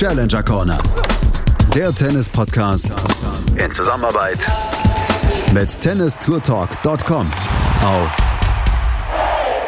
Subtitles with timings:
[0.00, 0.82] Challenger Corner.
[1.74, 2.90] Der Tennis-Podcast
[3.62, 4.38] in Zusammenarbeit
[5.52, 7.30] mit tennistourtalk.com
[7.84, 8.16] auf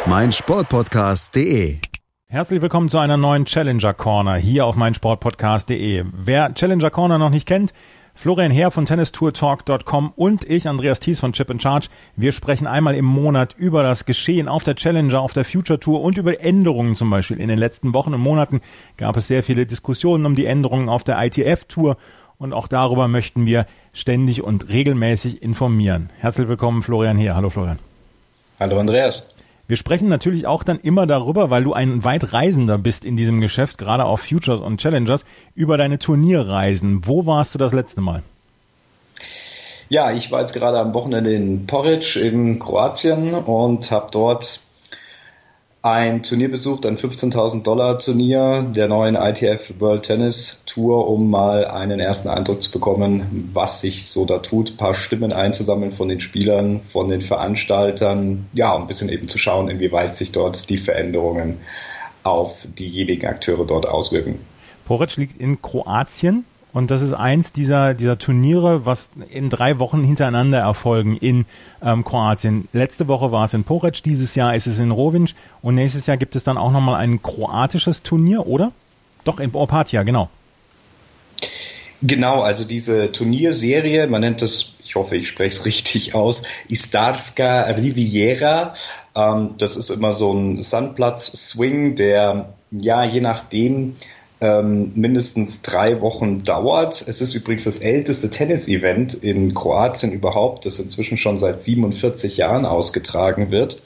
[0.07, 1.77] meinsportpodcast.de.
[2.25, 6.05] Herzlich willkommen zu einer neuen Challenger Corner hier auf meinsportpodcast.de.
[6.11, 7.71] Wer Challenger Corner noch nicht kennt,
[8.15, 11.87] Florian Herr von tennistourtalk.com und ich, Andreas Thies von Chip in Charge.
[12.15, 16.01] Wir sprechen einmal im Monat über das Geschehen auf der Challenger, auf der Future Tour
[16.01, 17.39] und über Änderungen zum Beispiel.
[17.39, 18.61] In den letzten Wochen und Monaten
[18.97, 21.97] gab es sehr viele Diskussionen um die Änderungen auf der ITF Tour
[22.37, 26.09] und auch darüber möchten wir ständig und regelmäßig informieren.
[26.19, 27.35] Herzlich willkommen, Florian Herr.
[27.35, 27.79] Hallo, Florian.
[28.59, 29.32] Hallo, Andreas.
[29.65, 33.77] Wir sprechen natürlich auch dann immer darüber, weil du ein Weitreisender bist in diesem Geschäft,
[33.77, 35.23] gerade auf Futures und Challengers,
[35.55, 37.07] über deine Turnierreisen.
[37.07, 38.23] Wo warst du das letzte Mal?
[39.87, 44.62] Ja, ich war jetzt gerade am Wochenende in Poric in Kroatien und habe dort
[45.83, 51.65] ein Turnier besucht, ein 15.000 Dollar Turnier der neuen ITF World Tennis Tour, um mal
[51.65, 56.07] einen ersten Eindruck zu bekommen, was sich so da tut, ein paar Stimmen einzusammeln von
[56.07, 60.77] den Spielern, von den Veranstaltern, ja, ein bisschen eben zu schauen, inwieweit sich dort die
[60.77, 61.57] Veränderungen
[62.23, 64.39] auf diejenigen Akteure dort auswirken.
[64.85, 66.45] Poric liegt in Kroatien.
[66.73, 71.45] Und das ist eins dieser, dieser Turniere, was in drei Wochen hintereinander erfolgen in
[71.83, 72.67] ähm, Kroatien.
[72.73, 76.17] Letzte Woche war es in Porec, dieses Jahr ist es in Rovinj und nächstes Jahr
[76.17, 78.71] gibt es dann auch nochmal ein kroatisches Turnier, oder?
[79.23, 80.29] Doch, in Opatia, genau.
[82.01, 87.61] Genau, also diese Turnierserie, man nennt das, ich hoffe, ich spreche es richtig aus, Istarska
[87.61, 88.73] Riviera.
[89.15, 93.95] Ähm, das ist immer so ein Sandplatz-Swing, der ja je nachdem
[94.43, 97.05] ähm, mindestens drei Wochen dauert.
[97.07, 102.65] Es ist übrigens das älteste Tennis-Event in Kroatien überhaupt, das inzwischen schon seit 47 Jahren
[102.65, 103.81] ausgetragen wird.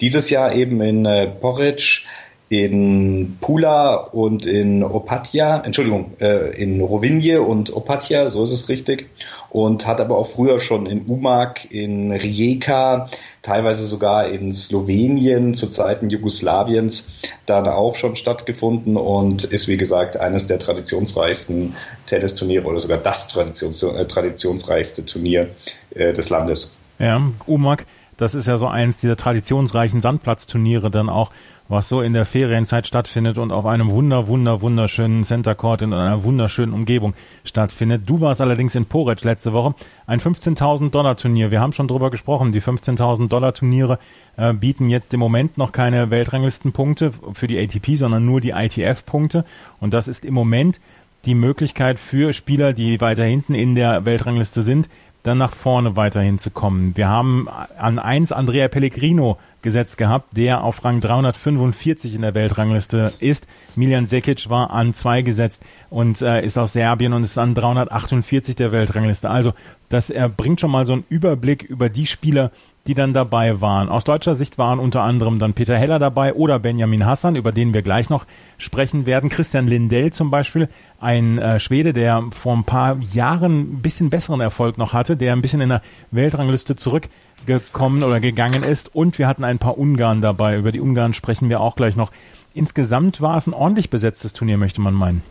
[0.00, 2.06] Dieses Jahr eben in äh, Poric,
[2.48, 9.10] in Pula und in Opatia, Entschuldigung, äh, in Rovinje und Opatia, so ist es richtig,
[9.50, 13.08] und hat aber auch früher schon in Umag, in Rijeka,
[13.42, 17.08] teilweise sogar in Slowenien zu Zeiten Jugoslawiens
[17.44, 21.74] dann auch schon stattgefunden und ist wie gesagt eines der traditionsreichsten
[22.06, 25.50] Tennisturniere oder sogar das Traditions äh, traditionsreichste Turnier
[25.94, 26.76] äh, des Landes.
[26.98, 27.84] Ja, Umag,
[28.18, 31.30] das ist ja so eins dieser traditionsreichen Sandplatzturniere dann auch
[31.68, 35.92] was so in der Ferienzeit stattfindet und auf einem wunder, wunder, wunderschönen Center Court in
[35.92, 37.14] einer wunderschönen Umgebung
[37.44, 38.02] stattfindet.
[38.06, 39.74] Du warst allerdings in Porec letzte Woche.
[40.06, 41.50] Ein 15.000 Dollar Turnier.
[41.50, 42.52] Wir haben schon drüber gesprochen.
[42.52, 43.98] Die 15.000 Dollar Turniere
[44.36, 49.04] äh, bieten jetzt im Moment noch keine Weltranglistenpunkte für die ATP, sondern nur die ITF
[49.04, 49.44] Punkte.
[49.78, 50.80] Und das ist im Moment
[51.24, 54.88] die Möglichkeit für Spieler, die weiter hinten in der Weltrangliste sind,
[55.28, 56.96] dann nach vorne weiterhin zu kommen.
[56.96, 63.12] Wir haben an eins Andrea Pellegrino gesetzt gehabt, der auf Rang 345 in der Weltrangliste
[63.20, 63.46] ist.
[63.76, 68.56] Miljan Sekic war an zwei gesetzt und äh, ist aus Serbien und ist an 348
[68.56, 69.28] der Weltrangliste.
[69.30, 69.52] Also
[69.88, 72.50] das er bringt schon mal so einen Überblick über die Spieler,
[72.88, 73.90] die dann dabei waren.
[73.90, 77.74] Aus deutscher Sicht waren unter anderem dann Peter Heller dabei oder Benjamin Hassan, über den
[77.74, 78.24] wir gleich noch
[78.56, 79.28] sprechen werden.
[79.28, 80.68] Christian Lindell zum Beispiel,
[80.98, 85.34] ein äh, Schwede, der vor ein paar Jahren ein bisschen besseren Erfolg noch hatte, der
[85.34, 87.10] ein bisschen in der Weltrangliste zurück
[87.44, 88.94] gekommen oder gegangen ist.
[88.94, 90.56] Und wir hatten ein paar Ungarn dabei.
[90.56, 92.10] Über die Ungarn sprechen wir auch gleich noch.
[92.54, 95.22] Insgesamt war es ein ordentlich besetztes Turnier, möchte man meinen.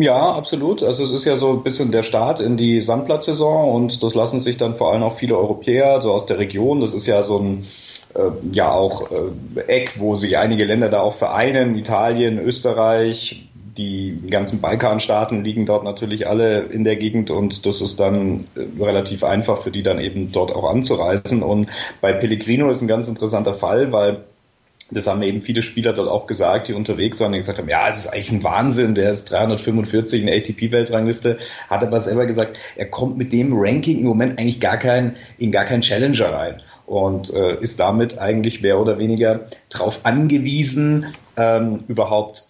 [0.00, 0.84] Ja, absolut.
[0.84, 4.38] Also es ist ja so ein bisschen der Start in die Sandplatzsaison und das lassen
[4.38, 6.78] sich dann vor allem auch viele Europäer so aus der Region.
[6.78, 7.66] Das ist ja so ein
[8.14, 11.74] äh, ja auch äh, Eck, wo sich einige Länder da auch vereinen.
[11.74, 17.98] Italien, Österreich, die ganzen Balkanstaaten liegen dort natürlich alle in der Gegend und das ist
[17.98, 21.42] dann äh, relativ einfach für die dann eben dort auch anzureisen.
[21.42, 21.70] Und
[22.00, 24.22] bei Pellegrino ist ein ganz interessanter Fall, weil
[24.90, 27.88] das haben eben viele Spieler dort auch gesagt, die unterwegs waren, die gesagt haben, ja,
[27.88, 31.38] es ist eigentlich ein Wahnsinn, der ist 345 in der ATP-Weltrangliste,
[31.68, 35.52] hat aber selber gesagt, er kommt mit dem Ranking im Moment eigentlich gar kein, in
[35.52, 41.06] gar keinen Challenger rein und äh, ist damit eigentlich mehr oder weniger darauf angewiesen,
[41.36, 42.47] ähm, überhaupt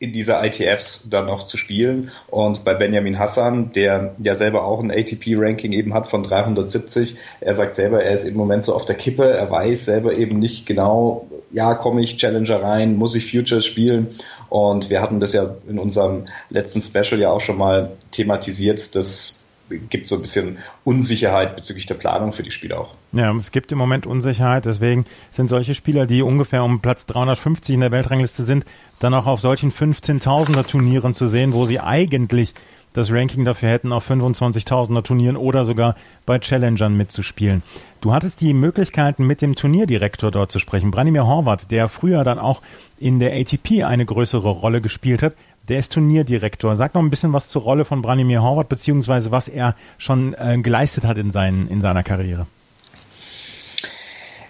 [0.00, 2.10] in dieser ITFs dann noch zu spielen.
[2.28, 7.52] Und bei Benjamin Hassan, der ja selber auch ein ATP-Ranking eben hat von 370, er
[7.52, 10.64] sagt selber, er ist im Moment so auf der Kippe, er weiß selber eben nicht
[10.64, 14.08] genau, ja, komme ich Challenger rein, muss ich Futures spielen?
[14.48, 19.39] Und wir hatten das ja in unserem letzten Special ja auch schon mal thematisiert, dass
[19.78, 22.94] gibt so ein bisschen Unsicherheit bezüglich der Planung für die Spieler auch.
[23.12, 27.74] Ja, es gibt im Moment Unsicherheit, deswegen sind solche Spieler, die ungefähr um Platz 350
[27.74, 28.64] in der Weltrangliste sind,
[28.98, 32.54] dann auch auf solchen 15.000er Turnieren zu sehen, wo sie eigentlich
[32.92, 35.94] das Ranking dafür hätten, auf 25.000er Turnieren oder sogar
[36.26, 37.62] bei Challengern mitzuspielen.
[38.00, 42.38] Du hattest die Möglichkeiten, mit dem Turnierdirektor dort zu sprechen, Branimir Horvath, der früher dann
[42.38, 42.62] auch
[42.98, 45.34] in der ATP eine größere Rolle gespielt hat.
[45.70, 46.74] Der ist Turnierdirektor.
[46.74, 50.58] Sag noch ein bisschen was zur Rolle von Branimir Horvath, beziehungsweise was er schon äh,
[50.58, 52.48] geleistet hat in, seinen, in seiner Karriere.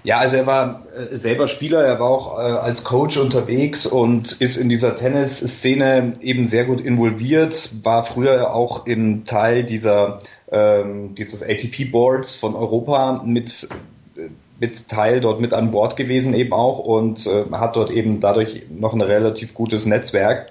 [0.02, 4.32] Ja, also er war äh, selber Spieler, er war auch äh, als Coach unterwegs und
[4.40, 10.20] ist in dieser Tennisszene eben sehr gut involviert, war früher auch im Teil dieser
[10.50, 13.68] ähm, dieses ATP-Boards von Europa mit
[14.58, 18.62] mit Teil dort mit an Bord gewesen eben auch und äh, hat dort eben dadurch
[18.70, 20.46] noch ein relativ gutes Netzwerk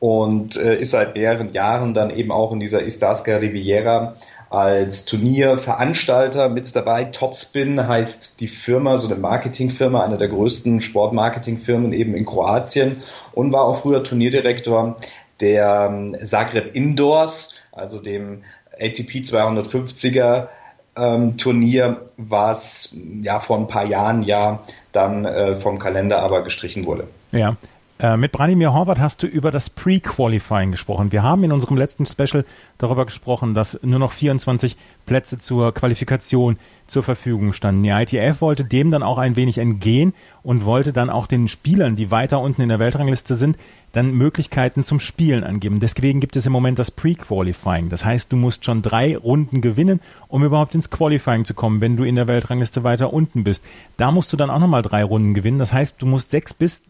[0.00, 4.14] und äh, ist seit mehreren Jahren dann eben auch in dieser Istarska Riviera
[4.50, 7.04] als Turnierveranstalter mit dabei.
[7.04, 13.02] Topspin heißt die Firma, so eine Marketingfirma, eine der größten Sportmarketingfirmen eben in Kroatien
[13.32, 14.96] und war auch früher Turnierdirektor
[15.40, 18.44] der ähm, Zagreb Indoors, also dem
[18.78, 20.48] ATP 250er
[20.96, 24.60] ähm, Turnier, was ja vor ein paar Jahren ja
[24.92, 27.08] dann äh, vom Kalender aber gestrichen wurde.
[27.32, 27.56] Ja,
[28.00, 31.12] äh, mit Branimir Horvath hast du über das Pre-Qualifying gesprochen.
[31.12, 32.44] Wir haben in unserem letzten Special
[32.76, 34.76] darüber gesprochen, dass nur noch 24
[35.06, 36.58] Plätze zur Qualifikation
[36.88, 37.84] zur Verfügung standen.
[37.84, 40.12] Die ITF wollte dem dann auch ein wenig entgehen
[40.42, 43.56] und wollte dann auch den Spielern, die weiter unten in der Weltrangliste sind,
[43.92, 45.78] dann Möglichkeiten zum Spielen angeben.
[45.78, 47.90] Deswegen gibt es im Moment das Pre-Qualifying.
[47.90, 51.96] Das heißt, du musst schon drei Runden gewinnen, um überhaupt ins Qualifying zu kommen, wenn
[51.96, 53.64] du in der Weltrangliste weiter unten bist.
[53.96, 55.60] Da musst du dann auch nochmal drei Runden gewinnen.
[55.60, 56.82] Das heißt, du musst sechs bis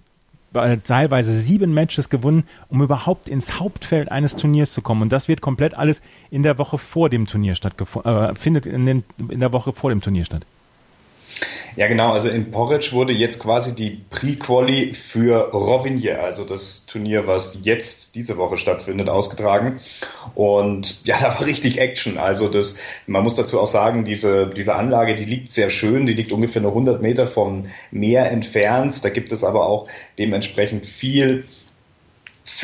[0.55, 5.03] teilweise sieben Matches gewonnen, um überhaupt ins Hauptfeld eines Turniers zu kommen.
[5.03, 8.87] Und das wird komplett alles in der Woche vor dem Turnier stattgefunden, äh, findet in,
[8.87, 10.47] den, in der Woche vor dem Turnier statt.
[11.77, 12.13] Ja, genau.
[12.13, 18.15] Also in Porridge wurde jetzt quasi die Pre-Quali für Rovinje, also das Turnier, was jetzt
[18.15, 19.81] diese Woche stattfindet, ausgetragen.
[20.37, 22.19] Und ja, da war richtig Action.
[22.19, 26.07] Also das, man muss dazu auch sagen, diese, diese Anlage, die liegt sehr schön.
[26.07, 29.05] Die liegt ungefähr nur 100 Meter vom Meer entfernt.
[29.05, 29.89] Da gibt es aber auch
[30.19, 31.45] dementsprechend viel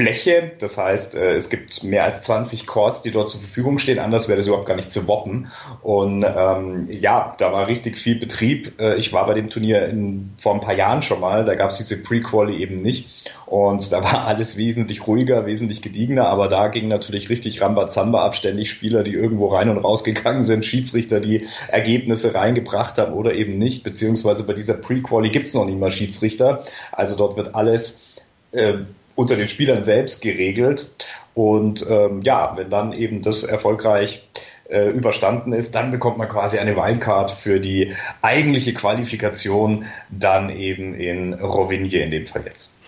[0.00, 0.52] Fläche.
[0.58, 3.98] Das heißt, äh, es gibt mehr als 20 Chords, die dort zur Verfügung stehen.
[3.98, 5.48] Anders wäre das überhaupt gar nicht zu woppen.
[5.82, 8.80] Und ähm, ja, da war richtig viel Betrieb.
[8.80, 11.44] Äh, ich war bei dem Turnier in, vor ein paar Jahren schon mal.
[11.44, 13.30] Da gab es diese Pre-Quali eben nicht.
[13.44, 16.28] Und da war alles wesentlich ruhiger, wesentlich gediegener.
[16.28, 18.34] Aber da ging natürlich richtig Rambazamba ab.
[18.34, 20.64] Ständig Spieler, die irgendwo rein und rausgegangen sind.
[20.64, 23.84] Schiedsrichter, die Ergebnisse reingebracht haben oder eben nicht.
[23.84, 26.64] Beziehungsweise bei dieser Pre-Quali gibt es noch nicht mal Schiedsrichter.
[26.90, 28.16] Also dort wird alles
[28.52, 28.78] äh,
[29.20, 30.90] unter den Spielern selbst geregelt.
[31.34, 34.26] Und ähm, ja, wenn dann eben das erfolgreich
[34.68, 40.94] äh, überstanden ist, dann bekommt man quasi eine Wildcard für die eigentliche Qualifikation, dann eben
[40.94, 42.78] in Rovinje in dem Fall jetzt.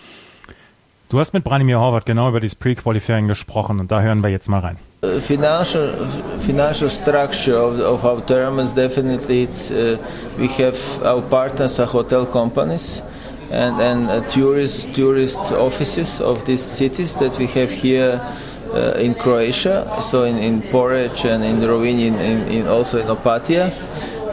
[1.09, 4.47] Du hast mit Branimir Horvath genau über dieses Pre-Qualifying gesprochen und da hören wir jetzt
[4.49, 4.77] mal rein.
[5.03, 5.93] Uh, financial
[6.39, 9.97] financial structure of, of our tournaments definitely it's uh,
[10.37, 10.75] we have
[11.05, 13.03] our partners are hotel companies
[13.53, 18.19] and, and uh, tourist tourist offices of these cities that we have here
[18.73, 23.07] uh, in Croatia, so in, in Porec and in Rovinj, in, in, in, also in
[23.07, 23.71] Opatia.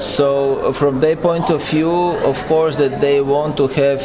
[0.01, 4.01] So from their point of view, of course, that they want to have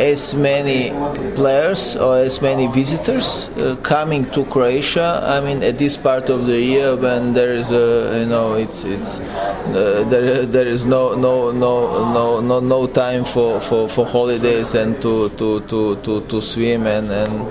[0.00, 0.90] as many
[1.34, 5.20] players or as many visitors uh, coming to Croatia.
[5.24, 8.84] I mean, at this part of the year when there is a, you know, it's
[8.84, 14.06] it's uh, there there is no no no no no no time for, for, for
[14.06, 17.48] holidays and to to, to, to, to swim and, and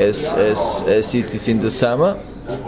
[0.00, 2.18] as, as as it is in the summer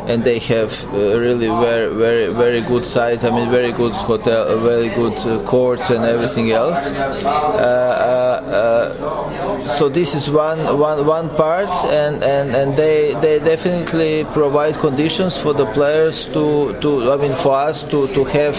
[0.07, 3.25] and they have uh, really very very very good sites.
[3.25, 6.91] I mean, very good hotel, uh, very good uh, courts and everything else.
[6.91, 13.39] Uh, uh, uh, so this is one one one part, and, and, and they they
[13.39, 18.57] definitely provide conditions for the players to, to I mean for us to, to have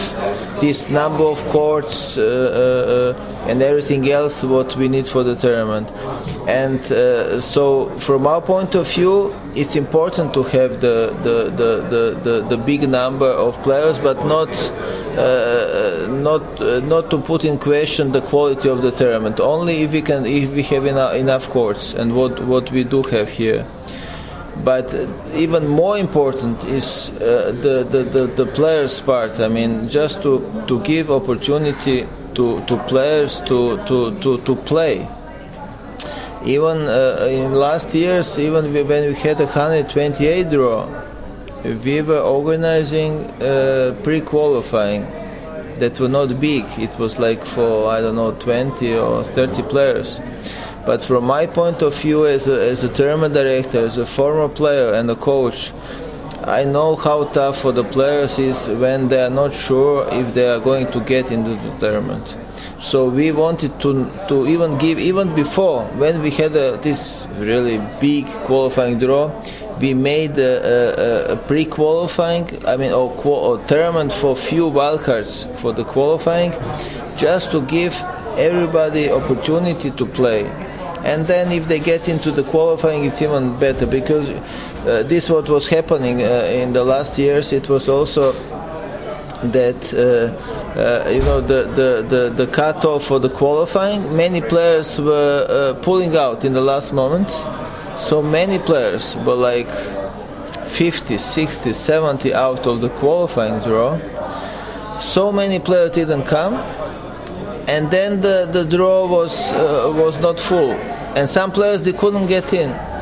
[0.62, 5.92] this number of courts and everything else what we need for the tournament.
[6.48, 6.84] And
[7.44, 12.58] so from our point of view, it's important to have the the, the, the, the,
[12.58, 14.50] big number of players, but not
[15.17, 19.39] uh, not uh, not to put in question the quality of the tournament.
[19.39, 23.03] Only if we can if we have enough, enough courts and what what we do
[23.03, 23.65] have here.
[24.63, 24.93] But
[25.34, 29.39] even more important is uh, the, the, the, the players' part.
[29.39, 35.08] I mean, just to, to give opportunity to, to players to, to, to, to play
[36.45, 40.88] even uh, in last years, even when we had a 128 draw,
[41.63, 45.03] we were organizing uh, pre-qualifying
[45.79, 46.65] that were not big.
[46.77, 50.19] It was like for I don't know 20 or 30 players.
[50.85, 54.50] But from my point of view, as a, as a tournament director, as a former
[54.50, 55.71] player and a coach,
[56.43, 60.50] I know how tough for the players is when they are not sure if they
[60.50, 62.35] are going to get into the tournament.
[62.83, 67.77] So we wanted to to even give even before when we had a, this really
[68.01, 69.31] big qualifying draw,
[69.79, 72.45] we made a, a, a pre-qualifying.
[72.67, 76.51] I mean, or, or tournament for few wildcards for the qualifying,
[77.15, 77.95] just to give
[78.37, 80.43] everybody opportunity to play.
[81.05, 85.47] And then if they get into the qualifying, it's even better because uh, this what
[85.47, 87.53] was happening uh, in the last years.
[87.53, 88.33] It was also
[89.51, 94.15] that uh, uh, you know the, the, the, the cutoff for the qualifying.
[94.15, 97.29] Many players were uh, pulling out in the last moment.
[97.97, 99.69] So many players were like
[100.67, 104.00] 50, 60, 70 out of the qualifying draw.
[105.00, 106.55] So many players didn't come,
[107.67, 110.71] and then the, the draw was uh, was not full,
[111.15, 112.92] and some players they couldn't get in.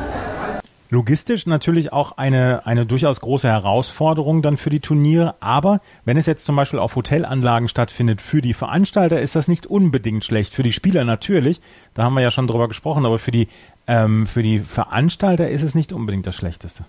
[0.92, 5.36] Logistisch natürlich auch eine, eine durchaus große Herausforderung dann für die Turniere.
[5.40, 9.66] Aber wenn es jetzt zum Beispiel auf Hotelanlagen stattfindet, für die Veranstalter ist das nicht
[9.66, 10.52] unbedingt schlecht.
[10.52, 11.62] Für die Spieler natürlich,
[11.94, 13.48] da haben wir ja schon drüber gesprochen, aber für die,
[13.86, 16.84] ähm, für die Veranstalter ist es nicht unbedingt das Schlechteste.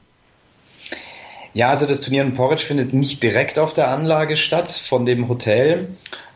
[1.53, 5.29] Ja, also das Turnier in Porridge findet nicht direkt auf der Anlage statt von dem
[5.29, 5.87] Hotel.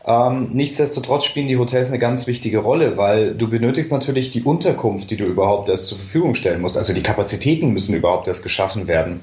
[0.08, 5.10] Ähm, nichtsdestotrotz spielen die Hotels eine ganz wichtige Rolle, weil du benötigst natürlich die Unterkunft,
[5.10, 6.78] die du überhaupt erst zur Verfügung stellen musst.
[6.78, 9.20] Also die Kapazitäten müssen überhaupt erst geschaffen werden.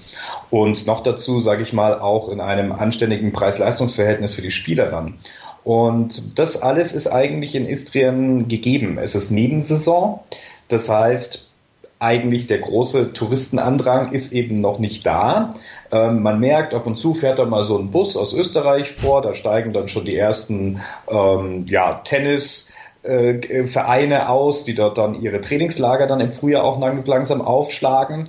[0.52, 5.16] Und noch dazu, sage ich mal, auch in einem anständigen Preis-Leistungs-Verhältnis für die Spieler dann.
[5.64, 9.00] Und das alles ist eigentlich in Istrien gegeben.
[9.00, 10.20] Es ist Nebensaison.
[10.68, 11.50] Das heißt,
[11.98, 15.56] eigentlich der große Touristenandrang ist eben noch nicht da.
[15.96, 19.22] Ähm, man merkt, ab und zu fährt da mal so ein Bus aus Österreich vor,
[19.22, 25.40] da steigen dann schon die ersten ähm, ja, Tennisvereine äh, aus, die dort dann ihre
[25.40, 28.26] Trainingslager dann im Frühjahr auch langsam aufschlagen.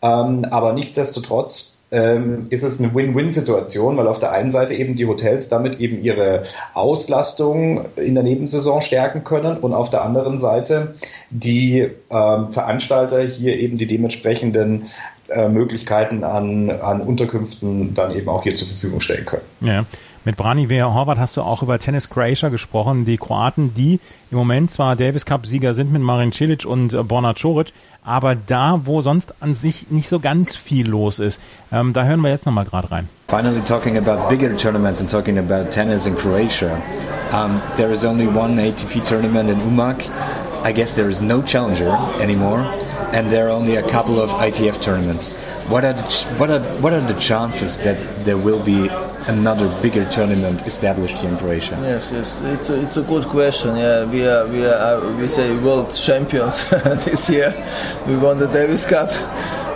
[0.00, 5.06] Ähm, aber nichtsdestotrotz ähm, ist es eine Win-Win-Situation, weil auf der einen Seite eben die
[5.06, 10.94] Hotels damit eben ihre Auslastung in der Nebensaison stärken können und auf der anderen Seite
[11.28, 14.86] die ähm, Veranstalter hier eben die dementsprechenden
[15.30, 19.42] äh, Möglichkeiten an, an Unterkünften dann eben auch hier zur Verfügung stellen können.
[19.60, 19.84] Ja.
[20.24, 24.36] Mit Brani Wehr Horvath hast du auch über Tennis Croatia gesprochen, die Kroaten, die im
[24.36, 27.72] Moment zwar Davis Cup Sieger sind mit Marin Cilic und äh, Borna Coric,
[28.04, 31.40] aber da, wo sonst an sich nicht so ganz viel los ist,
[31.72, 33.08] ähm, da hören wir jetzt nochmal gerade rein.
[33.28, 36.82] Finally talking about bigger tournaments and talking about tennis in Croatia.
[37.32, 40.04] Um, there is only one ATP tournament in Umag.
[40.64, 42.60] I guess there is no challenger anymore,
[43.12, 45.30] and there are only a couple of ITF tournaments.
[45.68, 46.02] What are the,
[46.38, 48.88] what are what are the chances that there will be
[49.26, 51.78] another bigger tournament established here in Croatia?
[51.82, 53.76] Yes, yes, it's a, it's a good question.
[53.76, 56.68] Yeah, we are we are uh, we say world champions
[57.04, 57.50] this year.
[58.06, 59.10] We won the Davis Cup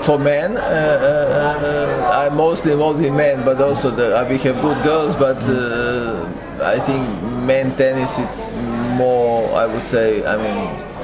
[0.04, 0.56] for men.
[0.56, 4.82] Uh, uh, uh I'm mostly involved in men, but also the, uh, we have good
[4.84, 5.16] girls.
[5.16, 6.28] But uh,
[6.62, 7.02] I think
[7.46, 8.54] men tennis it's
[8.96, 9.50] more.
[9.54, 10.24] I would say.
[10.24, 10.94] I mean,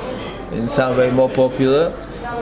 [0.52, 1.94] in some way more popular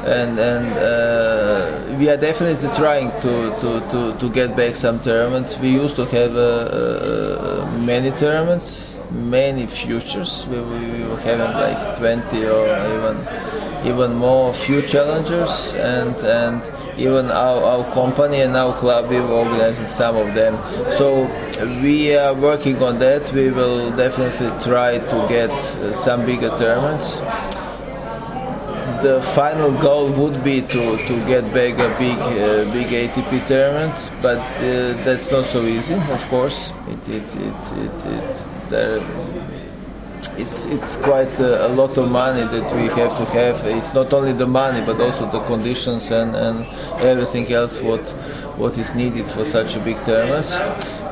[0.09, 5.59] and and uh, we are definitely trying to, to, to, to get back some tournaments.
[5.59, 10.47] We used to have uh, uh, many tournaments, many futures.
[10.47, 13.17] We, we, were having like 20 or even
[13.85, 16.63] even more few challengers and and
[16.99, 20.59] even our, our company and our club we were organizing some of them
[20.91, 21.27] so
[21.81, 27.23] we are working on that we will definitely try to get uh, some bigger tournaments
[29.03, 34.11] the final goal would be to, to get back a big uh, big ATP tournament,
[34.23, 35.95] but uh, that's not so easy.
[35.95, 39.01] Of course, it it it it, it there,
[40.37, 43.65] it's it's quite a, a, lot of money that we have to have.
[43.65, 46.67] It's not only the money, but also the conditions and, and
[47.03, 48.09] everything else what
[48.57, 50.49] what is needed for such a big tournament.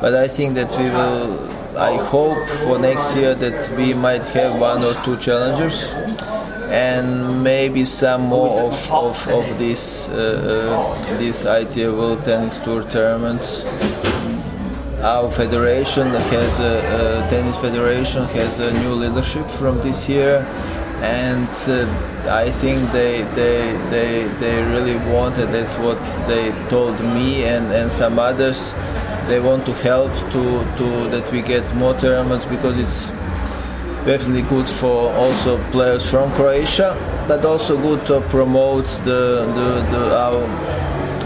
[0.01, 1.57] But I think that we will.
[1.77, 5.93] I hope for next year that we might have one or two challengers
[6.69, 12.83] and maybe some more of, of, of these uh, uh these ITA World Tennis Tour
[12.83, 13.63] tournaments.
[15.01, 20.39] Our federation has a, a, tennis federation has a new leadership from this year,
[21.01, 21.85] and uh,
[22.27, 25.49] I think they, they they they really wanted.
[25.51, 28.73] That's what they told me and, and some others.
[29.27, 30.41] They want to help to,
[30.77, 33.11] to that we get more tournaments because it's
[34.07, 36.95] definitely good for also players from Croatia,
[37.27, 40.41] but also good to promote the, the, the our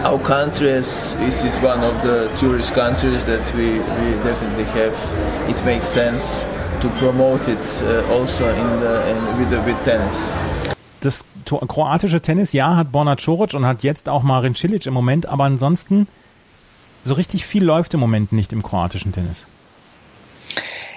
[0.03, 4.97] our country as this is one of the tourist countries that we, we definitely have.
[5.47, 6.43] It makes sense
[6.81, 10.17] to promote it uh, also in the in, with the, with tennis.
[11.01, 11.23] Das
[11.67, 15.43] kroatische Tennis, ja, hat Borna Coric und hat jetzt auch Marin Cilic im Moment, aber
[15.43, 16.07] ansonsten
[17.03, 19.45] so richtig viel läuft im Moment nicht im kroatischen Tennis.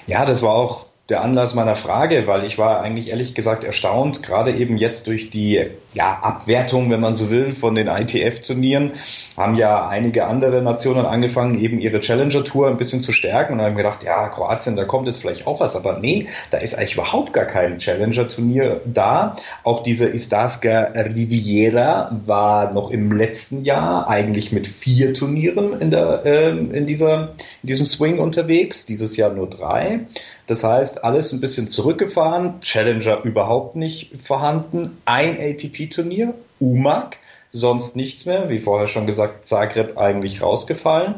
[0.07, 4.23] Ja, das war auch der Anlass meiner Frage, weil ich war eigentlich ehrlich gesagt erstaunt,
[4.23, 8.93] gerade eben jetzt durch die ja, Abwertung, wenn man so will, von den ITF-Turnieren,
[9.37, 13.77] haben ja einige andere Nationen angefangen, eben ihre Challenger-Tour ein bisschen zu stärken und haben
[13.77, 17.35] gedacht, ja, Kroatien, da kommt jetzt vielleicht auch was, aber nee, da ist eigentlich überhaupt
[17.35, 19.37] gar kein Challenger-Turnier da.
[19.63, 26.25] Auch diese Istarska Riviera war noch im letzten Jahr eigentlich mit vier Turnieren in, der,
[26.25, 27.31] äh, in, dieser,
[27.63, 30.01] in diesem Swing unterwegs, dieses Jahr nur drei.
[30.47, 37.17] Das heißt, alles ein bisschen zurückgefahren, Challenger überhaupt nicht vorhanden, ein ATP-Turnier, UMAG,
[37.51, 41.15] sonst nichts mehr, wie vorher schon gesagt, Zagreb eigentlich rausgefallen.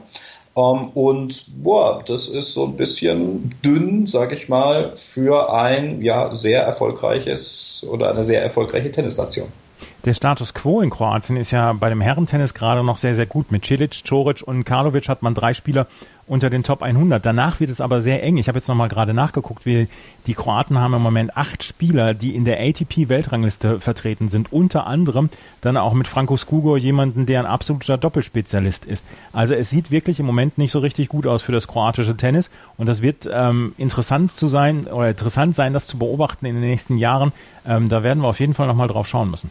[0.55, 6.01] Um, ähm, und boah, das ist so ein bisschen dünn, sag ich mal, für ein
[6.01, 9.49] ja sehr erfolgreiches oder eine sehr erfolgreiche Tennisnation.
[10.07, 13.51] Der Status quo in Kroatien ist ja bei dem Herrentennis gerade noch sehr, sehr gut.
[13.51, 15.89] Mit Cilic, Coric und Karlovic hat man drei Spieler
[16.29, 17.27] unter den Top 100.
[17.27, 18.37] Danach wird es aber sehr eng.
[18.37, 19.89] Ich habe jetzt nochmal gerade nachgeguckt, wie
[20.29, 24.53] die Kroaten haben im Moment acht Spieler, die in der ATP-Weltrangliste vertreten sind.
[24.53, 25.29] Unter anderem
[25.61, 29.05] dann auch mit Franco Skugo jemanden, der ein absoluter Doppelspezialist ist.
[29.33, 32.53] Also es sieht wirklich im Moment nicht so richtig gut aus für das kroatische Tennis.
[32.77, 36.63] Und das wird ähm, interessant zu sein oder interessant sein, das zu beobachten in den
[36.63, 37.33] nächsten Jahren.
[37.67, 39.51] Ähm, da werden wir auf jeden Fall nochmal drauf schauen müssen.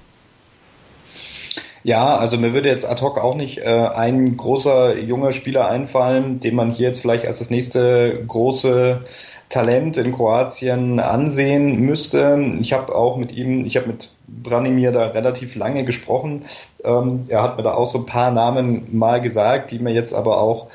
[1.86, 6.40] Ja, also mir würde jetzt ad hoc auch nicht äh, ein großer junger Spieler einfallen,
[6.40, 9.04] den man hier jetzt vielleicht als das nächste große
[9.50, 12.54] Talent in Kroatien ansehen müsste.
[12.60, 16.44] Ich habe auch mit ihm, ich habe mit Branimir da relativ lange gesprochen.
[16.84, 20.14] Ähm, er hat mir da auch so ein paar Namen mal gesagt, die mir jetzt
[20.14, 20.68] aber auch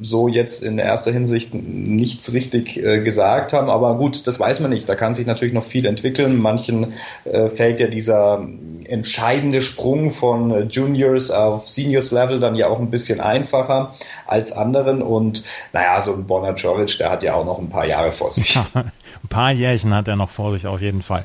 [0.00, 3.70] so jetzt in erster Hinsicht nichts richtig äh, gesagt haben.
[3.70, 4.88] Aber gut, das weiß man nicht.
[4.88, 6.40] Da kann sich natürlich noch viel entwickeln.
[6.40, 6.92] Manchen
[7.24, 8.46] äh, fällt ja dieser
[8.84, 13.94] entscheidende Sprung von Juniors auf Seniors Level dann ja auch ein bisschen einfacher
[14.26, 15.02] als anderen.
[15.02, 15.42] Und
[15.72, 18.56] naja, so ein Bonner der hat ja auch noch ein paar Jahre vor sich.
[18.74, 21.24] ein paar Jährchen hat er noch vor sich auf jeden Fall.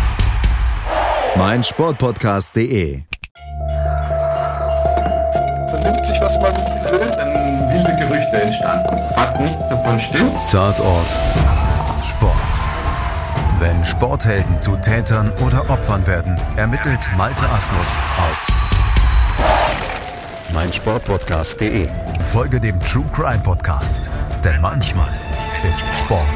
[1.35, 3.03] meinsportpodcast.de.
[5.69, 6.53] Vernimmt sich, was man
[6.91, 8.97] will, dann wilde Gerüchte entstanden.
[9.13, 10.33] Fast nichts davon stimmt.
[10.49, 11.07] Tatort.
[12.03, 12.33] Sport.
[13.59, 18.47] Wenn Sporthelden zu Tätern oder Opfern werden, ermittelt Malte Asmus auf
[20.53, 21.87] meinsportpodcast.de.
[22.31, 24.09] Folge dem True Crime Podcast,
[24.43, 25.13] denn manchmal
[25.71, 26.27] ist Sport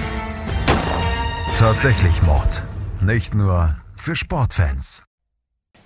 [1.55, 2.63] tatsächlich Mord.
[3.01, 5.01] Nicht nur für Sportfans.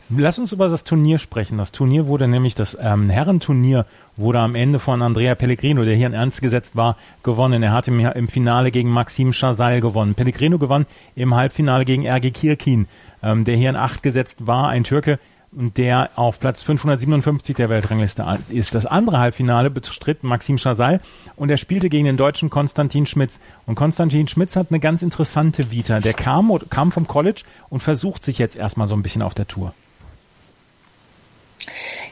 [0.09, 1.57] Lass uns über das Turnier sprechen.
[1.57, 3.85] Das Turnier wurde nämlich, das ähm, Herrenturnier
[4.17, 7.63] wurde am Ende von Andrea Pellegrino, der hier in Ernst gesetzt war, gewonnen.
[7.63, 10.15] Er hat im, im Finale gegen Maxim Chazal gewonnen.
[10.15, 12.89] Pellegrino gewann im Halbfinale gegen Ergi Kirkin,
[13.23, 15.17] ähm, der hier in Acht gesetzt war, ein Türke,
[15.51, 18.75] und der auf Platz 557 der Weltrangliste ist.
[18.75, 21.01] Das andere Halbfinale bestritt Maxim Chazal
[21.35, 23.39] und er spielte gegen den deutschen Konstantin Schmitz.
[23.65, 25.99] Und Konstantin Schmitz hat eine ganz interessante Vita.
[25.99, 29.47] Der kam, kam vom College und versucht sich jetzt erstmal so ein bisschen auf der
[29.47, 29.73] Tour.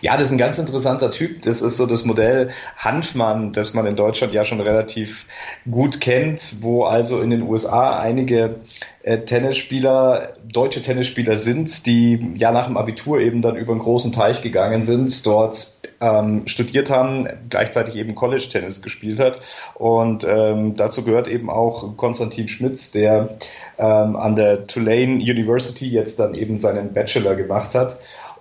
[0.01, 1.41] Ja, das ist ein ganz interessanter Typ.
[1.41, 5.25] Das ist so das Modell Hanfmann, das man in Deutschland ja schon relativ
[5.69, 8.57] gut kennt, wo also in den USA einige
[9.01, 14.12] äh, Tennisspieler, deutsche Tennisspieler sind, die ja nach dem Abitur eben dann über einen großen
[14.12, 19.41] Teich gegangen sind, dort ähm, studiert haben, gleichzeitig eben College-Tennis gespielt hat.
[19.73, 23.38] Und ähm, dazu gehört eben auch Konstantin Schmitz, der
[23.79, 27.97] ähm, an der Tulane University jetzt dann eben seinen Bachelor gemacht hat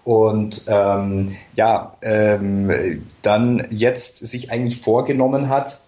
[0.06, 5.80] und ähm, ja, ähm, dann jetzt sich eigentlich vorgenommen hat,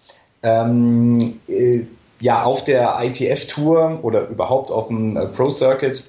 [0.43, 1.83] ähm, äh,
[2.19, 6.03] ja, auf der ITF-Tour oder überhaupt auf dem äh, Pro-Circuit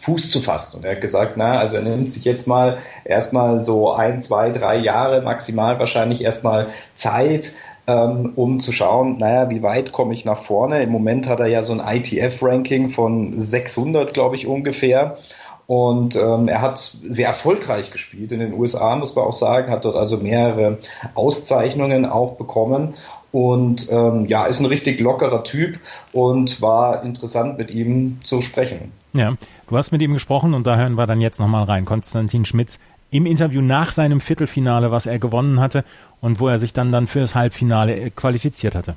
[0.00, 0.78] Fuß zu fassen.
[0.78, 4.48] Und er hat gesagt, na, also er nimmt sich jetzt mal erstmal so ein, zwei,
[4.48, 7.52] drei Jahre maximal wahrscheinlich erstmal Zeit,
[7.86, 10.80] ähm, um zu schauen, naja, wie weit komme ich nach vorne.
[10.80, 15.18] Im Moment hat er ja so ein ITF-Ranking von 600, glaube ich, ungefähr.
[15.66, 19.84] Und ähm, er hat sehr erfolgreich gespielt in den USA, muss man auch sagen, hat
[19.84, 20.78] dort also mehrere
[21.14, 22.94] Auszeichnungen auch bekommen.
[23.32, 25.80] Und ähm, ja, ist ein richtig lockerer Typ
[26.12, 28.92] und war interessant mit ihm zu sprechen.
[29.12, 29.34] Ja,
[29.68, 31.84] du hast mit ihm gesprochen und da hören wir dann jetzt nochmal rein.
[31.84, 32.78] Konstantin Schmitz
[33.10, 35.84] im Interview nach seinem Viertelfinale, was er gewonnen hatte
[36.20, 38.96] und wo er sich dann dann für das Halbfinale qualifiziert hatte.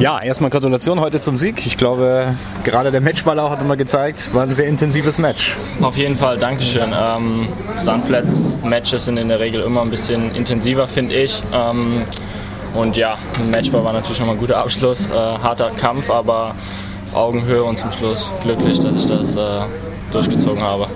[0.00, 1.66] Ja, erstmal Gratulation heute zum Sieg.
[1.66, 2.34] Ich glaube,
[2.64, 5.58] gerade der Matchballer hat nochmal gezeigt, war ein sehr intensives Match.
[5.82, 6.90] Auf jeden Fall, Dankeschön.
[6.98, 11.42] Ähm, Sandplatz-Matches sind in der Regel immer ein bisschen intensiver, finde ich.
[11.52, 12.00] Ähm,
[12.72, 15.06] und ja, ein Matchball war natürlich nochmal ein guter Abschluss.
[15.06, 16.54] Äh, harter Kampf, aber
[17.10, 19.66] auf Augenhöhe und zum Schluss glücklich, dass ich das äh,
[20.12, 20.86] durchgezogen habe.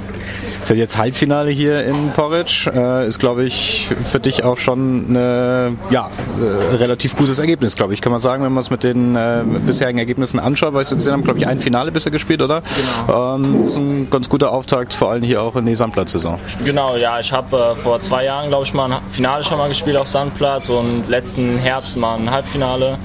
[0.64, 2.72] Ist ja jetzt Halbfinale hier in Porridge.
[2.74, 6.09] Äh, ist, glaube ich, für dich auch schon ein ja,
[6.40, 8.00] äh, relativ gutes Ergebnis, glaube ich.
[8.00, 11.12] Kann man sagen, wenn man es mit den äh, bisherigen Ergebnissen anschaut, weil du gesehen
[11.12, 12.62] haben, glaube ich, ein Finale bisher gespielt, oder?
[13.07, 13.35] Genau.
[13.35, 16.40] Ähm, ist ein ganz guter Auftakt, vor allem hier auch in die Sandplatz-Saison.
[16.64, 17.20] Genau, ja.
[17.20, 20.09] Ich habe äh, vor zwei Jahren, glaube ich, mal ein Finale schon mal gespielt auf
[20.09, 22.96] Sandplatz und letzten Herbst mal ein Halbfinale.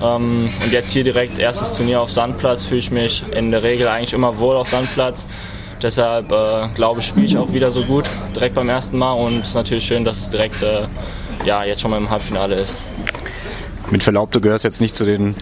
[0.00, 2.62] Ähm, und jetzt hier direkt erstes Turnier auf Sandplatz.
[2.62, 5.26] Fühle ich mich in der Regel eigentlich immer wohl auf Sandplatz.
[5.82, 9.12] Deshalb äh, glaube ich, spiele ich auch wieder so gut, direkt beim ersten Mal.
[9.12, 10.86] Und es ist natürlich schön, dass es direkt äh,
[11.44, 12.76] ja, jetzt schon mal im Halbfinale ist
[13.90, 15.34] mit Verlaub, du gehörst jetzt nicht zu den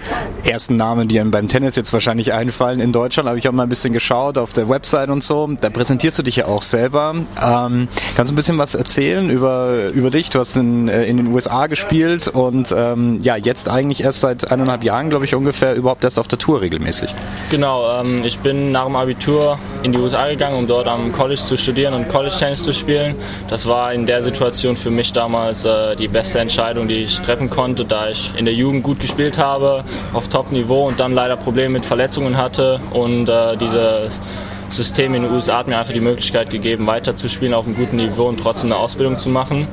[0.45, 3.65] ersten Namen, die einem beim Tennis jetzt wahrscheinlich einfallen in Deutschland, aber ich habe mal
[3.65, 5.49] ein bisschen geschaut auf der Website und so.
[5.61, 7.15] Da präsentierst du dich ja auch selber.
[7.43, 10.31] Ähm, kannst du ein bisschen was erzählen über, über dich?
[10.31, 14.51] Du hast in, äh, in den USA gespielt und ähm, ja, jetzt eigentlich erst seit
[14.51, 17.15] eineinhalb Jahren, glaube ich, ungefähr überhaupt erst auf der Tour regelmäßig.
[17.51, 21.41] Genau, ähm, ich bin nach dem Abitur in die USA gegangen, um dort am College
[21.41, 23.17] zu studieren und College Tennis zu spielen.
[23.49, 27.51] Das war in der Situation für mich damals äh, die beste Entscheidung, die ich treffen
[27.51, 31.71] konnte, da ich in der Jugend gut gespielt habe, auf Top-Niveau und dann leider Probleme
[31.71, 34.21] mit Verletzungen hatte und äh, dieses
[34.69, 38.27] System in den USA hat mir einfach die Möglichkeit gegeben, weiterzuspielen auf einem guten Niveau
[38.27, 39.69] und trotzdem eine Ausbildung zu machen.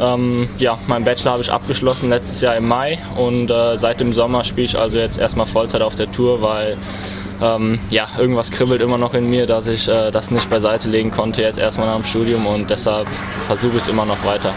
[0.00, 4.12] Ähm, ja, meinen Bachelor habe ich abgeschlossen letztes Jahr im Mai und äh, seit dem
[4.12, 6.78] Sommer spiele ich also jetzt erstmal Vollzeit auf der Tour, weil
[7.42, 11.10] ähm, ja, irgendwas kribbelt immer noch in mir, dass ich äh, das nicht beiseite legen
[11.10, 13.08] konnte jetzt erstmal nach dem Studium und deshalb
[13.46, 14.52] versuche ich es immer noch weiter.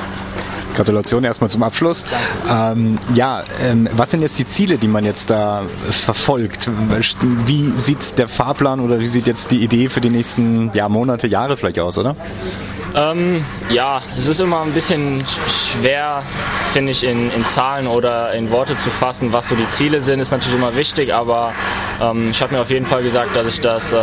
[0.73, 2.05] Gratulation erstmal zum Abschluss.
[2.49, 6.69] Ähm, ja, ähm, was sind jetzt die Ziele, die man jetzt da verfolgt?
[7.45, 11.27] Wie sieht der Fahrplan oder wie sieht jetzt die Idee für die nächsten ja, Monate,
[11.27, 12.15] Jahre vielleicht aus, oder?
[12.95, 16.21] Ähm, ja, es ist immer ein bisschen schwer,
[16.73, 20.19] finde ich, in, in Zahlen oder in Worte zu fassen, was so die Ziele sind,
[20.19, 21.53] ist natürlich immer wichtig, aber
[21.99, 23.97] ähm, ich habe mir auf jeden Fall gesagt, dass ich das äh,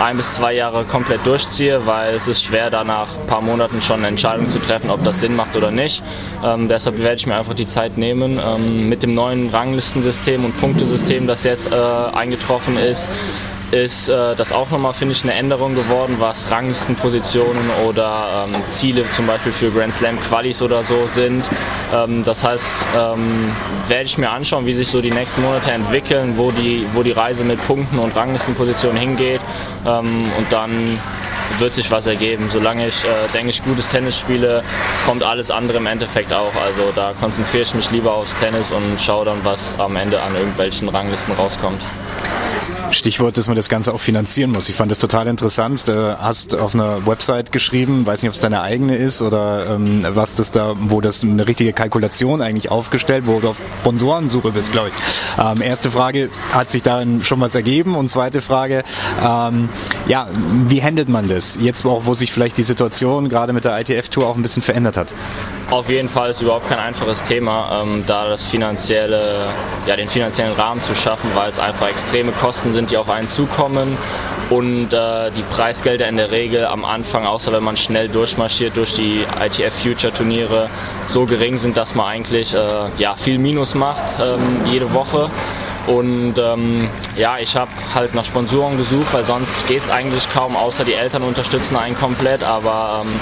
[0.00, 3.82] ein bis zwei Jahre komplett durchziehe, weil es ist schwer, da nach ein paar Monaten
[3.82, 6.02] schon eine Entscheidung zu treffen, ob das Sinn macht oder nicht.
[6.44, 8.40] Ähm, deshalb werde ich mir einfach die Zeit nehmen.
[8.44, 13.08] Ähm, mit dem neuen Ranglistensystem und Punktesystem, das jetzt äh, eingetroffen ist,
[13.72, 19.04] ist äh, das auch nochmal, finde ich, eine Änderung geworden, was Ranglistenpositionen oder ähm, Ziele
[19.12, 21.48] zum Beispiel für Grand Slam Qualis oder so sind.
[21.94, 23.52] Ähm, das heißt, ähm,
[23.88, 27.12] werde ich mir anschauen, wie sich so die nächsten Monate entwickeln, wo die, wo die
[27.12, 29.40] Reise mit Punkten und Ranglistenpositionen hingeht
[29.86, 30.98] ähm, und dann
[31.58, 32.48] wird sich was ergeben.
[32.52, 34.62] Solange ich, äh, denke ich, gutes Tennis spiele,
[35.06, 36.54] kommt alles andere im Endeffekt auch.
[36.54, 40.34] Also da konzentriere ich mich lieber aufs Tennis und schaue dann, was am Ende an
[40.34, 41.84] irgendwelchen Ranglisten rauskommt.
[42.92, 44.68] Stichwort, dass man das Ganze auch finanzieren muss.
[44.68, 45.86] Ich fand das total interessant.
[45.86, 50.04] Du hast auf einer Website geschrieben, weiß nicht, ob es deine eigene ist oder ähm,
[50.08, 54.72] was das da, wo das eine richtige Kalkulation eigentlich aufgestellt, wo du auf Sponsorensuche bist,
[54.72, 55.42] glaube ich.
[55.42, 57.94] Ähm, erste Frage, hat sich darin schon was ergeben?
[57.94, 58.84] Und zweite Frage,
[59.24, 59.68] ähm,
[60.08, 60.28] ja,
[60.68, 61.58] wie handelt man das?
[61.60, 64.96] Jetzt auch, wo sich vielleicht die Situation gerade mit der ITF-Tour auch ein bisschen verändert
[64.96, 65.14] hat.
[65.70, 69.46] Auf jeden Fall ist überhaupt kein einfaches Thema, ähm, da das finanzielle,
[69.86, 73.28] ja, den finanziellen Rahmen zu schaffen, weil es einfach extreme Kosten sind, die auf einen
[73.28, 73.96] zukommen
[74.50, 78.94] und äh, die Preisgelder in der Regel am Anfang, außer wenn man schnell durchmarschiert durch
[78.94, 80.68] die ITF Future Turniere,
[81.06, 82.58] so gering sind, dass man eigentlich äh,
[82.98, 85.30] ja, viel Minus macht ähm, jede Woche.
[85.86, 90.56] Und ähm, ja, ich habe halt nach Sponsoren gesucht, weil sonst geht es eigentlich kaum,
[90.56, 92.42] außer die Eltern unterstützen einen komplett.
[92.42, 93.12] Aber ähm,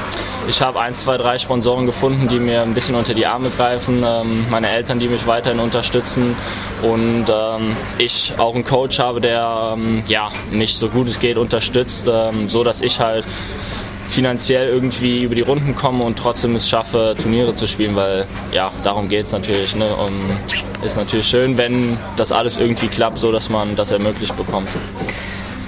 [0.49, 4.03] ich habe ein, zwei, drei Sponsoren gefunden, die mir ein bisschen unter die Arme greifen.
[4.05, 6.37] Ähm, meine Eltern, die mich weiterhin unterstützen.
[6.83, 11.37] Und ähm, ich auch einen Coach habe, der ähm, ja, mich so gut es geht
[11.37, 13.25] unterstützt, ähm, so dass ich halt
[14.09, 18.71] finanziell irgendwie über die Runden komme und trotzdem es schaffe, Turniere zu spielen, weil ja,
[18.83, 19.77] darum geht es natürlich.
[19.77, 19.87] Ne?
[19.95, 24.69] Und ist natürlich schön, wenn das alles irgendwie klappt, so dass man das ermöglicht bekommt.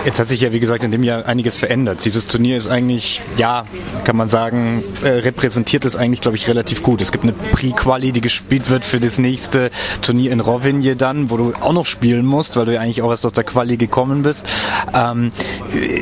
[0.04, 2.04] Jetzt hat sich ja, wie gesagt, in dem Jahr einiges verändert.
[2.06, 3.66] Dieses Turnier ist eigentlich, ja,
[4.04, 7.02] kann man sagen, äh, repräsentiert es eigentlich, glaube ich, relativ gut.
[7.02, 11.36] Es gibt eine Pre-Quali, die gespielt wird für das nächste Turnier in Rovinje dann, wo
[11.36, 14.22] du auch noch spielen musst, weil du ja eigentlich auch erst aus der Quali gekommen
[14.22, 14.48] bist.
[14.94, 15.32] Ähm,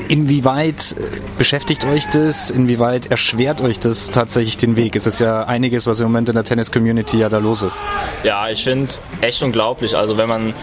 [0.08, 0.94] inwieweit
[1.36, 2.50] beschäftigt euch das?
[2.50, 4.94] Inwieweit erschwert euch das tatsächlich den Weg?
[4.94, 7.82] Es ist ja einiges, was im Moment in der Tennis-Community ja da los ist.
[8.22, 9.96] Ja, ich finde es echt unglaublich.
[9.96, 10.54] Also wenn man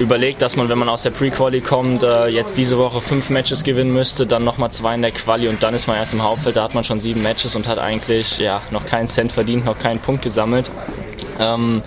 [0.00, 3.62] überlegt, dass man, wenn man aus der Pre-Quali kommt, äh, jetzt diese Woche fünf Matches
[3.62, 6.56] gewinnen müsste, dann nochmal zwei in der Quali und dann ist man erst im Hauptfeld,
[6.56, 9.78] da hat man schon sieben Matches und hat eigentlich ja noch keinen Cent verdient, noch
[9.78, 10.70] keinen Punkt gesammelt.
[11.38, 11.82] Ähm,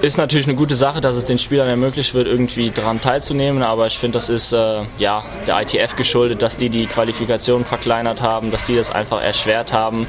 [0.00, 3.86] ist natürlich eine gute Sache, dass es den Spielern ermöglicht wird, irgendwie daran teilzunehmen, aber
[3.86, 8.50] ich finde, das ist äh, ja der ITF geschuldet, dass die die Qualifikation verkleinert haben,
[8.50, 10.06] dass die das einfach erschwert haben,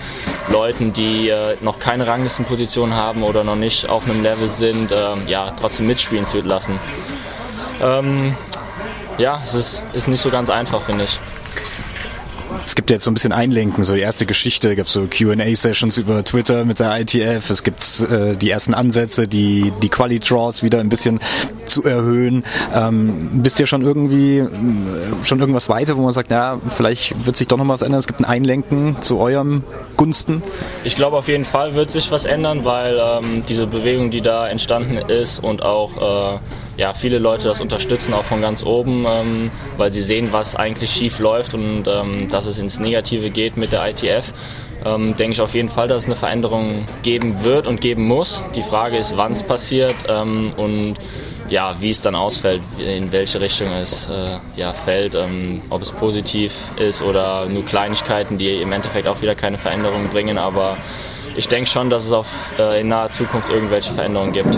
[0.50, 5.16] Leuten, die äh, noch keine Ranglistenposition haben oder noch nicht auf einem Level sind, äh,
[5.28, 6.80] ja trotzdem mitspielen zu lassen.
[7.82, 8.36] Ähm,
[9.18, 11.20] ja, es ist, ist nicht so ganz einfach, finde ich
[12.66, 16.24] es gibt jetzt so ein bisschen Einlenken, so die erste Geschichte, gab so Q&A-Sessions über
[16.24, 20.90] Twitter mit der ITF, es gibt äh, die ersten Ansätze, die die Quali-Draws wieder ein
[20.90, 21.20] bisschen
[21.66, 22.44] zu erhöhen.
[22.74, 24.50] Ähm, bist ihr schon irgendwie äh,
[25.24, 28.08] schon irgendwas weiter, wo man sagt, ja, vielleicht wird sich doch noch was ändern, es
[28.08, 29.64] gibt ein Einlenken zu eurem
[29.98, 30.44] Gunsten?
[30.84, 34.48] Ich glaube auf jeden Fall wird sich was ändern, weil ähm, diese Bewegung, die da
[34.48, 36.40] entstanden ist und auch äh,
[36.78, 40.92] ja, viele Leute das unterstützen, auch von ganz oben, ähm, weil sie sehen, was eigentlich
[40.92, 44.34] schief läuft und ähm, dass es ins Negative geht mit der ITF.
[44.84, 48.42] Ähm, denke ich auf jeden Fall, dass es eine Veränderung geben wird und geben muss.
[48.56, 50.96] Die Frage ist, wann es passiert ähm, und
[51.50, 55.92] ja, wie es dann ausfällt, in welche Richtung es äh, ja, fällt, ähm, ob es
[55.92, 60.38] positiv ist oder nur Kleinigkeiten, die im Endeffekt auch wieder keine Veränderung bringen.
[60.38, 60.78] Aber
[61.36, 64.58] ich denke schon, dass es auf, äh, in naher Zukunft irgendwelche Veränderungen gibt.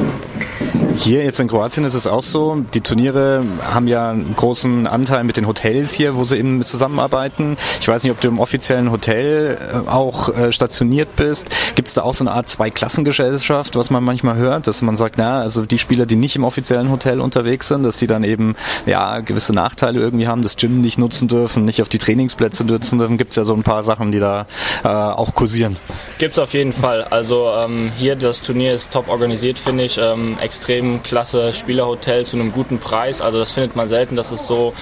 [0.95, 5.23] Hier jetzt in Kroatien ist es auch so, die Turniere haben ja einen großen Anteil
[5.23, 7.57] mit den Hotels hier, wo sie eben zusammenarbeiten.
[7.81, 11.49] Ich weiß nicht, ob du im offiziellen Hotel äh, auch äh, stationiert bist.
[11.75, 15.17] Gibt es da auch so eine Art Zweiklassengesellschaft, was man manchmal hört, dass man sagt,
[15.17, 18.55] na, also die Spieler, die nicht im offiziellen Hotel unterwegs sind, dass die dann eben
[18.85, 22.99] ja gewisse Nachteile irgendwie haben, das Gym nicht nutzen dürfen, nicht auf die Trainingsplätze nutzen
[22.99, 23.17] dürfen.
[23.17, 24.45] Gibt es ja so ein paar Sachen, die da
[24.83, 25.75] äh, auch kursieren.
[26.19, 27.03] Gibt es auf jeden Fall.
[27.03, 32.25] Also ähm, hier das Turnier ist top organisiert, finde ich, ähm, extrem extrem klasse Spielerhotel
[32.25, 33.21] zu einem guten Preis.
[33.21, 34.73] Also das findet man selten, dass es so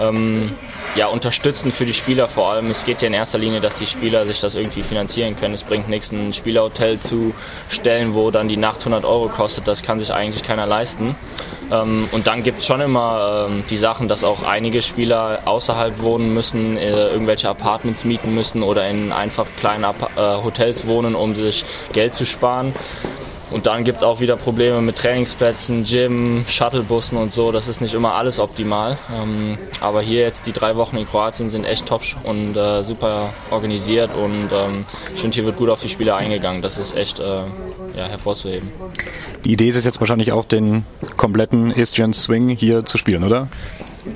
[0.00, 0.50] ähm,
[0.94, 2.70] ja, unterstützend für die Spieler vor allem.
[2.70, 5.54] Es geht ja in erster Linie, dass die Spieler sich das irgendwie finanzieren können.
[5.54, 7.32] Es bringt nichts, ein Spielerhotel zu
[7.70, 9.66] stellen, wo dann die Nacht 100 Euro kostet.
[9.68, 11.14] Das kann sich eigentlich keiner leisten.
[11.70, 16.00] Ähm, und dann gibt es schon immer ähm, die Sachen, dass auch einige Spieler außerhalb
[16.02, 21.14] wohnen müssen, äh, irgendwelche Apartments mieten müssen oder in einfach kleinen Ap äh, Hotels wohnen,
[21.14, 22.74] um sich Geld zu sparen.
[23.50, 27.52] Und dann gibt es auch wieder Probleme mit Trainingsplätzen, Gym, Shuttlebussen und so.
[27.52, 28.98] Das ist nicht immer alles optimal.
[29.14, 33.32] Ähm, aber hier jetzt die drei Wochen in Kroatien sind echt top und äh, super
[33.50, 36.60] organisiert und ähm, ich finde, hier wird gut auf die Spieler eingegangen.
[36.60, 38.70] Das ist echt äh, ja, hervorzuheben.
[39.44, 40.84] Die Idee ist jetzt wahrscheinlich auch, den
[41.16, 43.48] kompletten Istrian Swing hier zu spielen, oder?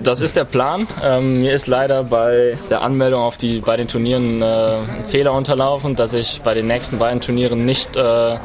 [0.03, 0.87] Das ist der Plan.
[1.03, 5.33] Ähm, mir ist leider bei der Anmeldung auf die bei den Turnieren äh, ein Fehler
[5.33, 8.37] unterlaufen, dass ich bei den nächsten beiden Turnieren nicht äh,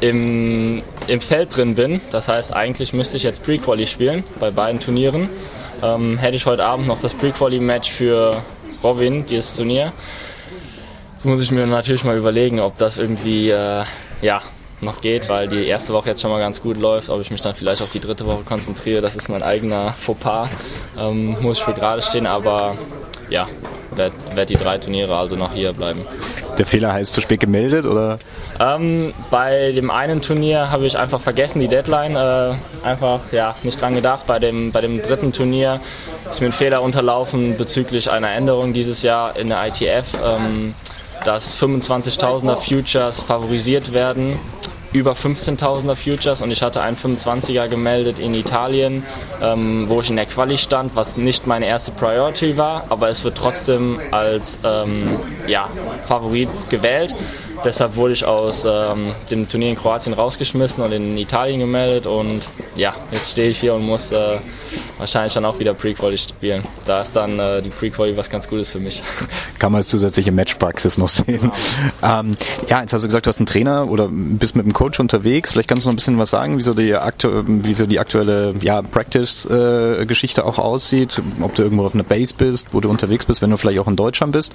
[0.00, 2.00] im, im Feld drin bin.
[2.10, 5.28] Das heißt, eigentlich müsste ich jetzt Pre-Quali spielen bei beiden Turnieren.
[5.82, 8.42] Ähm, hätte ich heute Abend noch das Pre-Quali-Match für
[8.82, 9.92] Robin, dieses Turnier.
[11.12, 13.84] Jetzt muss ich mir natürlich mal überlegen, ob das irgendwie äh,
[14.22, 14.42] ja,
[14.80, 17.08] noch geht, weil die erste Woche jetzt schon mal ganz gut läuft.
[17.08, 20.48] Ob ich mich dann vielleicht auf die dritte Woche konzentriere, das ist mein eigener Fauxpas.
[20.98, 22.76] Ähm, muss ich für gerade stehen, aber
[23.30, 23.48] ja,
[23.96, 26.06] werde werd die drei Turniere also noch hier bleiben.
[26.58, 28.18] Der Fehler heißt zu spät gemeldet oder?
[28.60, 32.54] Ähm, bei dem einen Turnier habe ich einfach vergessen die Deadline, äh,
[32.86, 34.26] einfach ja nicht dran gedacht.
[34.26, 35.80] Bei dem bei dem dritten Turnier
[36.30, 40.74] ist mir ein Fehler unterlaufen bezüglich einer Änderung dieses Jahr in der ITF, ähm,
[41.24, 44.38] dass 25.000er Futures favorisiert werden
[44.92, 49.04] über 15.000er Futures und ich hatte einen 25er gemeldet in Italien,
[49.40, 53.24] ähm, wo ich in der Quali stand, was nicht meine erste Priority war, aber es
[53.24, 55.08] wird trotzdem als ähm,
[55.46, 55.68] ja,
[56.06, 57.14] Favorit gewählt.
[57.64, 62.42] Deshalb wurde ich aus ähm, dem Turnier in Kroatien rausgeschmissen und in Italien gemeldet und
[62.74, 64.38] ja, jetzt stehe ich hier und muss äh,
[64.98, 66.64] wahrscheinlich dann auch wieder Pre-Quali spielen.
[66.86, 69.02] Da ist dann äh, die Pre-Quali was ganz Gutes für mich.
[69.58, 71.40] Kann man als zusätzliche Matchpraxis noch sehen.
[71.40, 72.20] Genau.
[72.20, 72.36] Ähm,
[72.68, 75.52] ja, jetzt hast du gesagt, du hast einen Trainer oder bist mit einem Coach unterwegs.
[75.52, 77.98] Vielleicht kannst du noch ein bisschen was sagen, wie so die, aktu wie so die
[78.00, 81.20] aktuelle ja, Practice-Geschichte äh, auch aussieht.
[81.40, 83.88] Ob du irgendwo auf einer Base bist, wo du unterwegs bist, wenn du vielleicht auch
[83.88, 84.52] in Deutschland bist.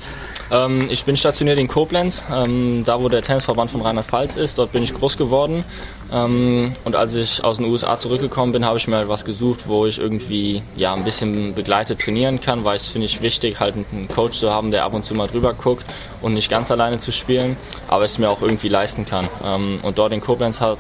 [0.52, 2.24] Ähm, ich bin stationiert in Koblenz.
[2.34, 4.58] Ähm, da wo der Tennisverband von Rheinland-Pfalz ist.
[4.58, 5.64] Dort bin ich groß geworden.
[6.12, 9.68] Ähm, und als ich aus den USA zurückgekommen bin, habe ich mir halt was gesucht,
[9.68, 13.76] wo ich irgendwie ja ein bisschen begleitet trainieren kann, weil es finde ich wichtig, halt
[13.76, 15.86] einen Coach zu haben, der ab und zu mal drüber guckt
[16.22, 17.58] und nicht ganz alleine zu spielen,
[17.88, 19.28] aber es mir auch irgendwie leisten kann.
[19.44, 20.78] Ähm, und dort in Koblenz hat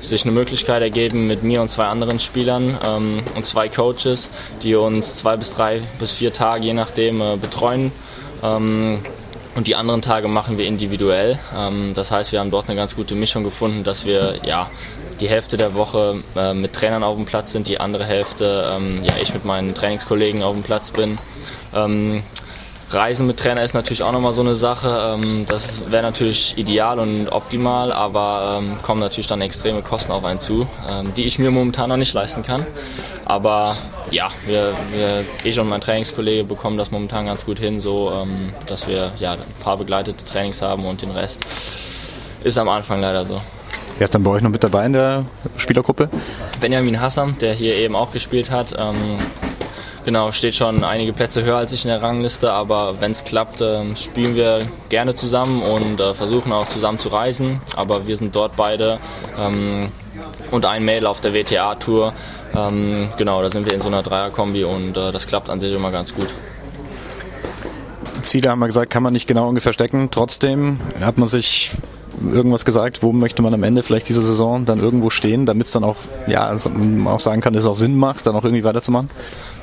[0.00, 4.28] sich eine Möglichkeit ergeben mit mir und zwei anderen Spielern ähm, und zwei Coaches,
[4.62, 7.92] die uns zwei bis drei bis vier Tage je nachdem äh, betreuen.
[8.42, 8.98] Ähm,
[9.56, 11.38] und die anderen Tage machen wir individuell.
[11.56, 14.70] Ähm, das heißt, wir haben dort eine ganz gute Mischung gefunden, dass wir ja
[15.18, 19.02] die Hälfte der Woche äh, mit Trainern auf dem Platz sind, die andere Hälfte ähm,
[19.02, 21.18] ja ich mit meinen Trainingskollegen auf dem Platz bin.
[22.90, 25.14] Reisen mit Trainer ist natürlich auch nochmal so eine Sache.
[25.14, 30.24] Ähm, das wäre natürlich ideal und optimal, aber ähm, kommen natürlich dann extreme Kosten auf
[30.24, 32.64] einen zu, ähm, die ich mir momentan noch nicht leisten kann.
[33.24, 33.76] Aber
[34.12, 38.24] ja, wir, wir, ich und mein Trainingskollege bekommen das momentan ganz gut hin, so
[38.66, 41.44] dass wir ja ein paar begleitete Trainings haben und den Rest
[42.44, 43.42] ist am Anfang leider so.
[43.98, 45.24] Wer ist dann bei euch noch mit dabei in der
[45.56, 46.08] Spielergruppe?
[46.60, 48.76] Benjamin Hassam, der hier eben auch gespielt hat.
[50.06, 53.60] Genau, steht schon einige Plätze höher als ich in der Rangliste, aber wenn es klappt,
[53.60, 57.60] äh, spielen wir gerne zusammen und äh, versuchen auch zusammen zu reisen.
[57.74, 59.00] Aber wir sind dort beide
[59.36, 59.88] ähm,
[60.52, 62.12] und ein Mädel auf der WTA-Tour.
[62.54, 65.72] Ähm, genau, da sind wir in so einer Dreierkombi und äh, das klappt an sich
[65.72, 66.32] immer ganz gut.
[68.22, 70.12] Ziele haben wir gesagt, kann man nicht genau ungefähr stecken.
[70.12, 71.72] Trotzdem hat man sich
[72.20, 75.72] irgendwas gesagt, wo möchte man am Ende vielleicht dieser Saison dann irgendwo stehen, damit es
[75.72, 78.64] dann auch, ja, man auch sagen kann, dass es auch Sinn macht, dann auch irgendwie
[78.64, 79.10] weiterzumachen?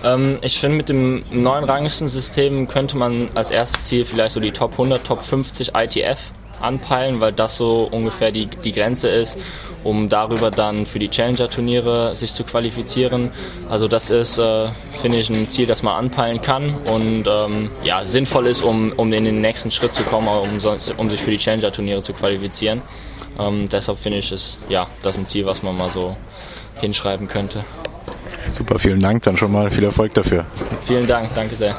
[0.03, 4.51] Ähm, ich finde, mit dem neuen Ranglistensystem könnte man als erstes Ziel vielleicht so die
[4.51, 6.19] Top 100, Top 50 ITF
[6.63, 9.37] anpeilen, weil das so ungefähr die, die Grenze ist,
[9.83, 13.31] um darüber dann für die Challenger-Turniere sich zu qualifizieren.
[13.69, 14.67] Also das ist, äh,
[15.01, 19.11] finde ich, ein Ziel, das man anpeilen kann und ähm, ja, sinnvoll ist, um, um
[19.13, 20.59] in den nächsten Schritt zu kommen, um,
[20.97, 22.81] um sich für die Challenger-Turniere zu qualifizieren.
[23.39, 26.15] Ähm, deshalb finde ich es, ja, das ist ein Ziel, was man mal so
[26.79, 27.65] hinschreiben könnte.
[28.51, 29.69] Super, vielen Dank dann schon mal.
[29.69, 30.45] Viel Erfolg dafür.
[30.85, 31.75] Vielen Dank, danke sehr.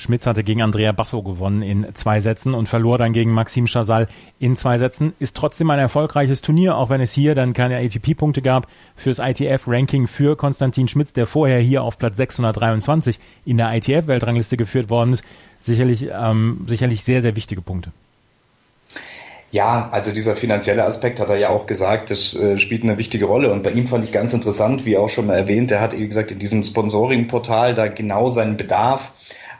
[0.00, 4.08] Schmitz hatte gegen Andrea Basso gewonnen in zwei Sätzen und verlor dann gegen Maxim Chazal
[4.38, 5.12] in zwei Sätzen.
[5.18, 10.08] Ist trotzdem ein erfolgreiches Turnier, auch wenn es hier dann keine ATP-Punkte gab fürs ITF-Ranking
[10.08, 15.24] für Konstantin Schmitz, der vorher hier auf Platz 623 in der ITF-Weltrangliste geführt worden ist.
[15.60, 17.92] Sicherlich, ähm, sicherlich sehr, sehr wichtige Punkte.
[19.52, 23.24] Ja, also dieser finanzielle Aspekt hat er ja auch gesagt, das äh, spielt eine wichtige
[23.24, 23.52] Rolle.
[23.52, 26.06] Und bei ihm fand ich ganz interessant, wie auch schon mal erwähnt, er hat, wie
[26.06, 29.12] gesagt, in diesem Sponsoring-Portal da genau seinen Bedarf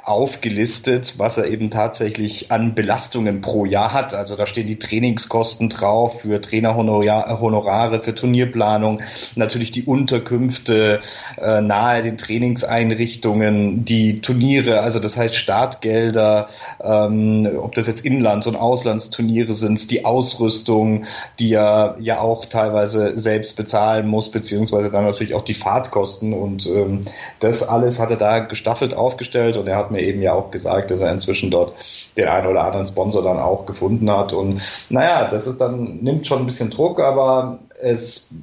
[0.04, 4.14] aufgelistet, was er eben tatsächlich an Belastungen pro Jahr hat.
[4.14, 9.00] Also da stehen die Trainingskosten drauf für Trainerhonorare, für Turnierplanung,
[9.36, 11.00] natürlich die Unterkünfte
[11.40, 16.48] äh, nahe den Trainingseinrichtungen, die Turniere, also das heißt Startgelder,
[16.82, 21.04] ähm, ob das jetzt Inlands- und Auslandsturniere sind, die Ausrüstung,
[21.38, 26.66] die er ja auch teilweise selbst bezahlen muss, beziehungsweise dann natürlich auch die Fahrtkosten und
[26.66, 27.02] ähm,
[27.40, 30.90] das alles hat er da gestaffelt aufgestellt und er hat mir eben ja auch gesagt,
[30.90, 31.74] dass er inzwischen dort
[32.16, 34.32] den einen oder anderen Sponsor dann auch gefunden hat.
[34.32, 38.34] Und naja, das ist dann, nimmt schon ein bisschen Druck, aber es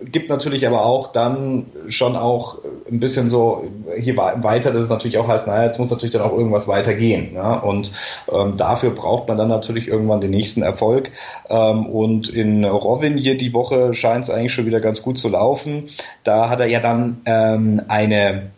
[0.00, 2.58] gibt natürlich aber auch dann schon auch
[2.90, 3.64] ein bisschen so
[3.96, 7.34] hier weiter, dass es natürlich auch heißt, naja, jetzt muss natürlich dann auch irgendwas weitergehen.
[7.34, 7.54] Ja?
[7.54, 7.90] Und
[8.32, 11.10] ähm, dafür braucht man dann natürlich irgendwann den nächsten Erfolg.
[11.48, 15.88] Ähm, und in Rovinje die Woche scheint es eigentlich schon wieder ganz gut zu laufen.
[16.22, 18.50] Da hat er ja dann ähm, eine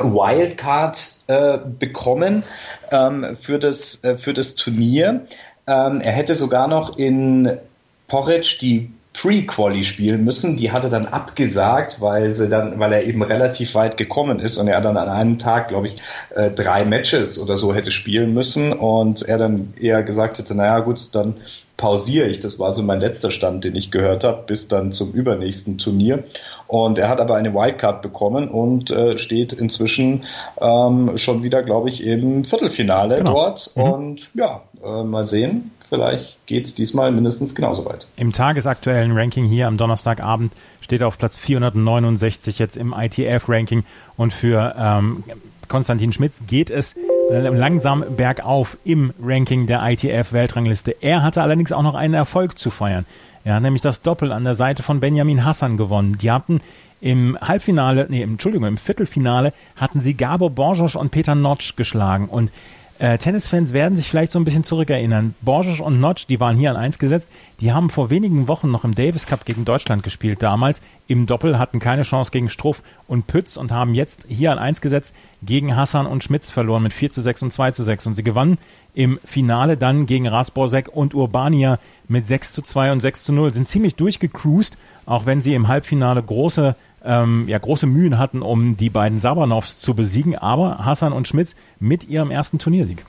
[0.00, 2.42] Wildcard äh, bekommen
[2.90, 5.24] ähm, für, das, äh, für das Turnier.
[5.66, 7.58] Ähm, er hätte sogar noch in
[8.06, 10.56] Porridge die Pre-Quali spielen müssen.
[10.56, 14.56] Die hat er dann abgesagt, weil sie dann, weil er eben relativ weit gekommen ist
[14.56, 15.96] und er dann an einem Tag, glaube ich,
[16.34, 20.78] äh, drei Matches oder so hätte spielen müssen und er dann eher gesagt hätte, naja
[20.80, 21.34] gut, dann
[21.80, 22.40] pausiere ich.
[22.40, 26.24] Das war so mein letzter Stand, den ich gehört habe, bis dann zum übernächsten Turnier.
[26.66, 30.20] Und er hat aber eine Wildcard bekommen und äh, steht inzwischen
[30.60, 33.32] ähm, schon wieder, glaube ich, im Viertelfinale genau.
[33.32, 33.70] dort.
[33.74, 33.82] Mhm.
[33.82, 35.70] Und ja, äh, mal sehen.
[35.88, 38.06] Vielleicht geht es diesmal mindestens genauso weit.
[38.16, 43.84] Im tagesaktuellen Ranking hier am Donnerstagabend steht er auf Platz 469 jetzt im ITF-Ranking
[44.16, 45.24] und für ähm,
[45.66, 46.94] Konstantin Schmitz geht es
[47.30, 50.96] langsam bergauf im Ranking der ITF-Weltrangliste.
[51.00, 53.06] Er hatte allerdings auch noch einen Erfolg zu feiern.
[53.44, 56.18] Er hat nämlich das Doppel an der Seite von Benjamin Hassan gewonnen.
[56.20, 56.60] Die hatten
[57.00, 62.52] im Halbfinale, nee, Entschuldigung, im Viertelfinale hatten sie Gabor Borjos und Peter Notch geschlagen und
[63.00, 65.34] äh, Tennisfans werden sich vielleicht so ein bisschen zurückerinnern.
[65.40, 68.84] Borges und Notch, die waren hier an eins gesetzt, die haben vor wenigen Wochen noch
[68.84, 70.82] im Davis Cup gegen Deutschland gespielt damals.
[71.08, 74.82] Im Doppel hatten keine Chance gegen Struff und Pütz und haben jetzt hier an eins
[74.82, 78.06] gesetzt gegen Hassan und Schmitz verloren mit 4 zu 6 und 2 zu 6.
[78.08, 78.58] Und sie gewannen
[78.92, 83.54] im Finale dann gegen Rasborsek und Urbania mit 6 zu 2 und 6 zu 0.
[83.54, 88.76] Sind ziemlich durchgecruised, auch wenn sie im Halbfinale große ähm, ja, große Mühen hatten, um
[88.76, 93.04] die beiden Sabanows zu besiegen, aber Hassan und Schmitz mit ihrem ersten Turniersieg.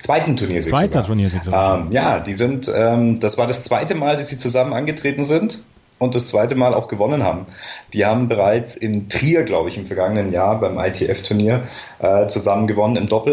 [0.00, 0.70] Zweiten Turniersieg.
[0.70, 1.04] Zweiter.
[1.04, 1.44] Turniersieg.
[1.44, 1.78] Sogar.
[1.78, 5.62] Ähm, ja, die sind, ähm, das war das zweite Mal, dass sie zusammen angetreten sind
[5.98, 7.46] und das zweite Mal auch gewonnen haben.
[7.92, 11.62] Die haben bereits in Trier, glaube ich, im vergangenen Jahr beim ITF-Turnier
[11.98, 13.32] äh, zusammen gewonnen im Doppel.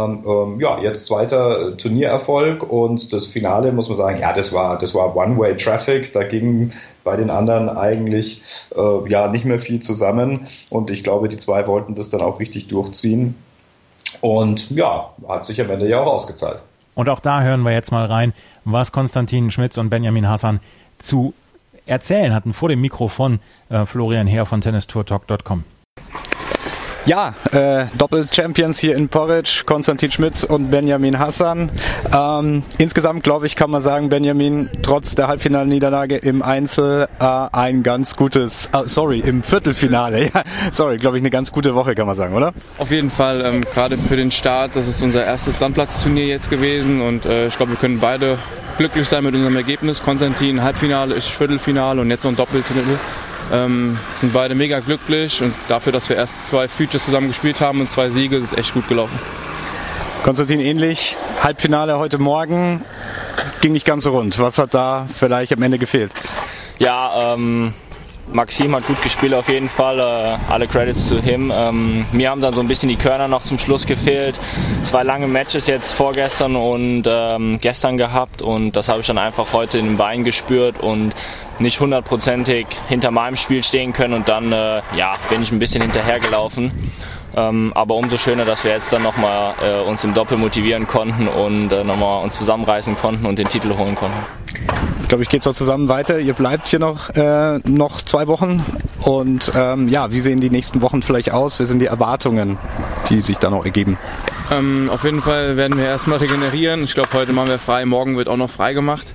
[0.00, 4.94] Ähm, ja, jetzt zweiter Turniererfolg und das Finale muss man sagen, ja, das war, das
[4.94, 6.12] war One-Way-Traffic.
[6.12, 6.70] Da ging
[7.02, 8.42] bei den anderen eigentlich
[8.76, 12.38] äh, ja nicht mehr viel zusammen und ich glaube, die zwei wollten das dann auch
[12.38, 13.34] richtig durchziehen.
[14.20, 16.62] Und ja, hat sich am Ende ja auch ausgezahlt.
[16.94, 18.34] Und auch da hören wir jetzt mal rein,
[18.64, 20.60] was Konstantin Schmitz und Benjamin Hassan
[20.98, 21.34] zu
[21.86, 25.64] erzählen hatten vor dem Mikro von äh, Florian Heer von tennistourtalk.com.
[27.06, 31.70] Ja, äh, Doppel-Champions hier in Porridge, Konstantin Schmitz und Benjamin Hassan.
[32.12, 37.82] Ähm, insgesamt, glaube ich, kann man sagen, Benjamin, trotz der Halbfinalniederlage im Einzel äh, ein
[37.82, 42.06] ganz gutes, uh, sorry, im Viertelfinale, ja, sorry, glaube ich, eine ganz gute Woche, kann
[42.06, 42.52] man sagen, oder?
[42.78, 47.00] Auf jeden Fall, ähm, gerade für den Start, das ist unser erstes Sandplatzturnier jetzt gewesen
[47.00, 48.38] und äh, ich glaube, wir können beide
[48.76, 50.02] glücklich sein mit unserem Ergebnis.
[50.02, 52.82] Konstantin Halbfinale, ich Viertelfinale und jetzt so ein Doppeltitel.
[53.52, 57.80] Ähm, sind beide mega glücklich und dafür, dass wir erst zwei Futures zusammen gespielt haben
[57.80, 59.18] und zwei Siege, ist es echt gut gelaufen.
[60.22, 62.84] Konstantin ähnlich, Halbfinale heute Morgen
[63.60, 64.38] ging nicht ganz so rund.
[64.38, 66.12] Was hat da vielleicht am Ende gefehlt?
[66.78, 67.72] Ja, ähm,
[68.32, 69.98] Maxim hat gut gespielt auf jeden Fall.
[69.98, 71.52] Äh, alle Credits zu him.
[71.54, 74.38] Ähm, mir haben dann so ein bisschen die Körner noch zum Schluss gefehlt.
[74.82, 79.52] Zwei lange Matches jetzt vorgestern und ähm, gestern gehabt und das habe ich dann einfach
[79.52, 81.14] heute in den Beinen gespürt und
[81.58, 85.82] nicht hundertprozentig hinter meinem Spiel stehen können und dann äh, ja, bin ich ein bisschen
[85.82, 86.70] hinterhergelaufen.
[87.36, 91.28] Ähm, aber umso schöner, dass wir jetzt dann nochmal äh, uns im Doppel motivieren konnten
[91.28, 94.18] und äh, nochmal uns zusammenreißen konnten und den Titel holen konnten.
[94.96, 96.18] Jetzt glaube ich, geht es auch zusammen weiter.
[96.18, 98.64] Ihr bleibt hier noch, äh, noch zwei Wochen.
[99.00, 101.60] Und ähm, ja, wie sehen die nächsten Wochen vielleicht aus?
[101.60, 102.58] Wie sind die Erwartungen,
[103.08, 103.96] die sich da noch ergeben?
[104.50, 106.82] Ähm, auf jeden Fall werden wir erstmal regenerieren.
[106.82, 109.06] Ich glaube, heute machen wir frei, morgen wird auch noch frei gemacht.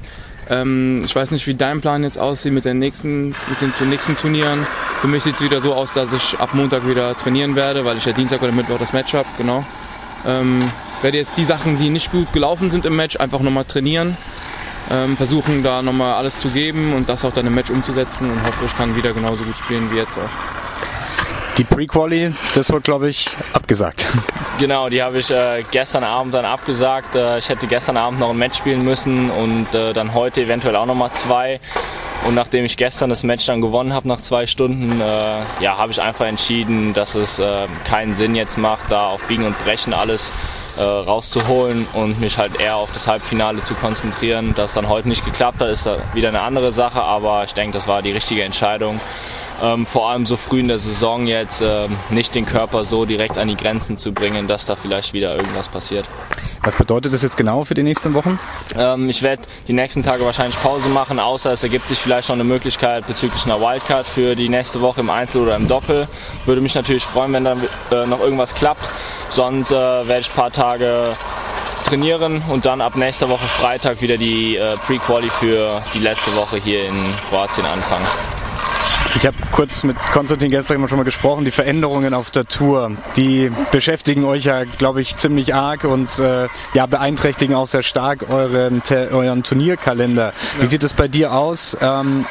[0.49, 4.17] Ähm, ich weiß nicht, wie dein Plan jetzt aussieht mit den nächsten, mit den nächsten
[4.17, 4.65] Turnieren.
[5.01, 7.97] Für mich sieht es wieder so aus, dass ich ab Montag wieder trainieren werde, weil
[7.97, 9.65] ich ja Dienstag oder Mittwoch das Match habe, genau.
[10.25, 10.71] Ähm,
[11.01, 14.17] werde jetzt die Sachen, die nicht gut gelaufen sind im Match, einfach nochmal trainieren.
[14.91, 18.43] Ähm, versuchen da nochmal alles zu geben und das auch dann im Match umzusetzen und
[18.43, 20.29] hoffe, ich kann wieder genauso gut spielen wie jetzt auch.
[21.57, 24.05] Die Pre-Quali, das wird, glaube ich, abgesagt.
[24.59, 27.15] Genau, die habe ich äh, gestern Abend dann abgesagt.
[27.15, 30.75] Äh, ich hätte gestern Abend noch ein Match spielen müssen und äh, dann heute eventuell
[30.75, 31.59] auch nochmal zwei.
[32.27, 35.91] Und nachdem ich gestern das Match dann gewonnen habe nach zwei Stunden, äh, ja, habe
[35.91, 39.93] ich einfach entschieden, dass es äh, keinen Sinn jetzt macht, da auf Biegen und Brechen
[39.93, 40.31] alles
[40.77, 44.53] äh, rauszuholen und mich halt eher auf das Halbfinale zu konzentrieren.
[44.55, 47.73] Dass dann heute nicht geklappt hat, ist da wieder eine andere Sache, aber ich denke,
[47.73, 49.01] das war die richtige Entscheidung
[49.61, 53.37] ähm, vor allem so früh in der Saison jetzt ähm, nicht den Körper so direkt
[53.37, 56.05] an die Grenzen zu bringen, dass da vielleicht wieder irgendwas passiert.
[56.63, 58.39] Was bedeutet das jetzt genau für die nächsten Wochen?
[58.77, 62.35] Ähm, ich werde die nächsten Tage wahrscheinlich Pause machen, außer es ergibt sich vielleicht noch
[62.35, 66.07] eine Möglichkeit bezüglich einer Wildcard für die nächste Woche im Einzel oder im Doppel.
[66.45, 68.87] Würde mich natürlich freuen, wenn dann äh, noch irgendwas klappt.
[69.29, 71.17] Sonst äh, werde ich ein paar Tage
[71.83, 76.57] trainieren und dann ab nächster Woche Freitag wieder die äh, Pre-Quali für die letzte Woche
[76.57, 78.05] hier in Kroatien anfangen.
[79.15, 81.45] Ich habe kurz mit Konstantin gestern schon mal gesprochen.
[81.45, 86.47] Die Veränderungen auf der Tour, die beschäftigen euch ja, glaube ich, ziemlich arg und äh,
[86.73, 90.33] ja beeinträchtigen auch sehr stark euren, euren Turnierkalender.
[90.59, 91.77] Wie sieht es bei dir aus?
[91.79, 92.25] Ähm,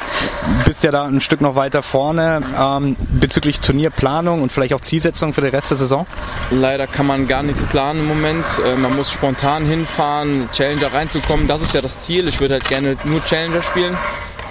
[0.65, 5.33] bist ja da ein Stück noch weiter vorne ähm, bezüglich Turnierplanung und vielleicht auch Zielsetzung
[5.33, 6.05] für den Rest der Saison?
[6.51, 8.45] Leider kann man gar nichts planen im Moment.
[8.65, 11.47] Äh, man muss spontan hinfahren, Challenger reinzukommen.
[11.47, 12.27] Das ist ja das Ziel.
[12.27, 13.97] Ich würde halt gerne nur Challenger spielen.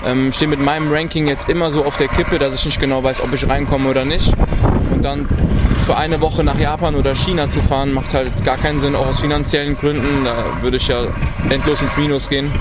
[0.06, 3.02] Ähm, stehe mit meinem Ranking jetzt immer so auf der Kippe, dass ich nicht genau
[3.02, 4.32] weiß, ob ich reinkomme oder nicht.
[4.90, 5.28] Und dann
[5.86, 9.06] für eine Woche nach Japan oder China zu fahren, macht halt gar keinen Sinn, auch
[9.06, 10.24] aus finanziellen Gründen.
[10.24, 11.02] Da würde ich ja
[11.50, 12.52] endlos ins Minus gehen.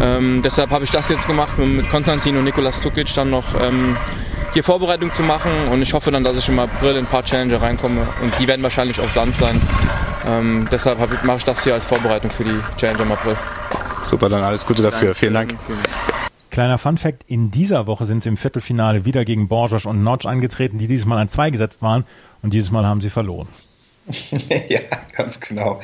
[0.00, 3.96] Ähm, deshalb habe ich das jetzt gemacht, mit Konstantin und Nikolas Tukic dann noch ähm,
[4.52, 7.22] hier Vorbereitung zu machen und ich hoffe dann, dass ich im April in ein paar
[7.22, 9.60] Challenger reinkomme und die werden wahrscheinlich auf Sand sein.
[10.26, 13.36] Ähm, deshalb mache ich das hier als Vorbereitung für die Challenger im April.
[14.02, 15.08] Super, dann alles Gute dafür.
[15.08, 15.14] Danke.
[15.14, 15.54] Vielen Dank.
[16.56, 20.78] Kleiner Funfact, in dieser Woche sind sie im Viertelfinale wieder gegen Borges und Notch angetreten,
[20.78, 22.06] die dieses Mal an zwei gesetzt waren
[22.40, 23.46] und dieses Mal haben sie verloren.
[24.70, 24.80] ja,
[25.14, 25.82] ganz genau.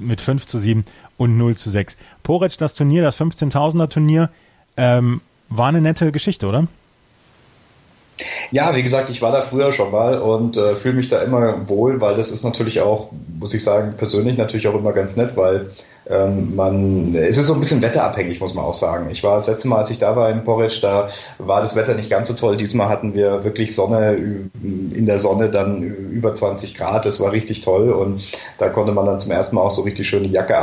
[0.00, 0.86] Mit 5 zu 7
[1.18, 1.98] und 0 zu 6.
[2.22, 4.30] Porec, das Turnier, das 15.000er Turnier,
[4.78, 6.66] ähm, war eine nette Geschichte, oder?
[8.50, 11.68] Ja, wie gesagt, ich war da früher schon mal und äh, fühle mich da immer
[11.68, 15.36] wohl, weil das ist natürlich auch, muss ich sagen, persönlich natürlich auch immer ganz nett,
[15.36, 15.70] weil
[16.10, 19.08] ähm, man, es ist so ein bisschen wetterabhängig, muss man auch sagen.
[19.10, 21.94] Ich war das letzte Mal, als ich da war in Porridge, da war das Wetter
[21.94, 22.56] nicht ganz so toll.
[22.56, 24.16] Diesmal hatten wir wirklich Sonne,
[24.62, 27.04] in der Sonne dann über 20 Grad.
[27.04, 28.22] Das war richtig toll und
[28.56, 30.56] da konnte man dann zum ersten Mal auch so richtig schön die Jacke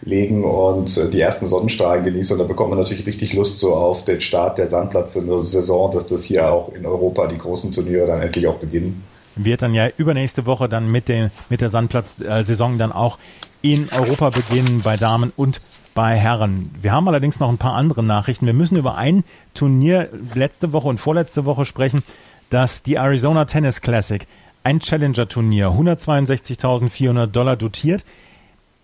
[0.00, 2.34] ablegen und äh, die ersten Sonnenstrahlen genießen.
[2.34, 5.40] Und da bekommt man natürlich richtig Lust so auf den Start der Sandplatz in der
[5.40, 9.02] Saison, dass das hier auch in Europa die großen Turniere dann endlich auch beginnen.
[9.36, 13.18] wird dann ja übernächste Woche dann mit, den, mit der Sandplatz-Saison dann auch
[13.62, 15.60] in Europa beginnen bei Damen und
[15.94, 16.70] bei Herren.
[16.80, 18.46] Wir haben allerdings noch ein paar andere Nachrichten.
[18.46, 19.24] Wir müssen über ein
[19.54, 22.02] Turnier letzte Woche und vorletzte Woche sprechen,
[22.48, 24.26] das die Arizona Tennis Classic,
[24.62, 28.04] ein Challenger-Turnier, 162.400 Dollar dotiert,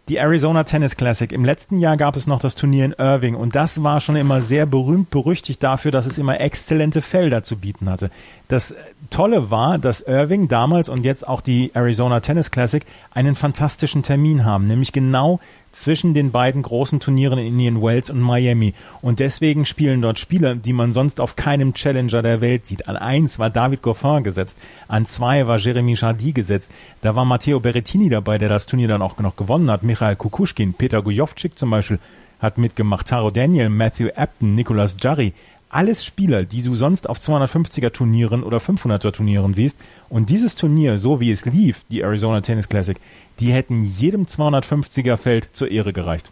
[0.09, 1.33] die Arizona Tennis Classic.
[1.33, 4.41] Im letzten Jahr gab es noch das Turnier in Irving und das war schon immer
[4.41, 8.11] sehr berühmt berüchtigt dafür, dass es immer exzellente Felder zu bieten hatte.
[8.49, 8.77] Das
[9.11, 14.45] Tolle war, dass Irving damals und jetzt auch die Arizona Tennis Classic einen fantastischen Termin
[14.45, 15.41] haben, nämlich genau
[15.73, 18.73] zwischen den beiden großen Turnieren in Indian Wells und Miami.
[19.03, 22.89] Und deswegen spielen dort Spieler, die man sonst auf keinem Challenger der Welt sieht.
[22.89, 26.71] An eins war David Goffin gesetzt, an zwei war Jeremy Chardy gesetzt.
[27.01, 29.83] Da war Matteo Berrettini dabei, der das Turnier dann auch noch gewonnen hat.
[29.83, 31.99] Michael Kukushkin, Peter Gujovcik zum Beispiel
[32.41, 33.09] hat mitgemacht.
[33.09, 35.33] Taro Daniel, Matthew Apton, Nicolas Jarry
[35.69, 39.79] alles Spieler, die du sonst auf 250er Turnieren oder 500er Turnieren siehst.
[40.09, 42.99] Und dieses Turnier, so wie es lief, die Arizona Tennis Classic,
[43.41, 46.31] die hätten jedem 250er Feld zur Ehre gereicht.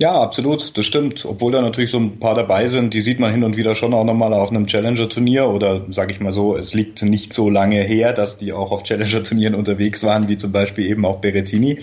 [0.00, 1.26] Ja, absolut, das stimmt.
[1.26, 3.92] Obwohl da natürlich so ein paar dabei sind, die sieht man hin und wieder schon
[3.92, 7.82] auch nochmal auf einem Challenger-Turnier oder sage ich mal so, es liegt nicht so lange
[7.82, 11.80] her, dass die auch auf Challenger-Turnieren unterwegs waren, wie zum Beispiel eben auch Berettini.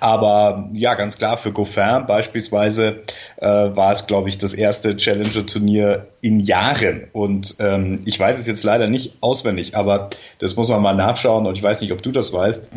[0.00, 3.02] Aber ja, ganz klar, für Goffin beispielsweise
[3.40, 7.04] äh, war es, glaube ich, das erste Challenger-Turnier in Jahren.
[7.12, 11.46] Und ähm, ich weiß es jetzt leider nicht auswendig, aber das muss man mal nachschauen
[11.46, 12.70] und ich weiß nicht, ob du das weißt.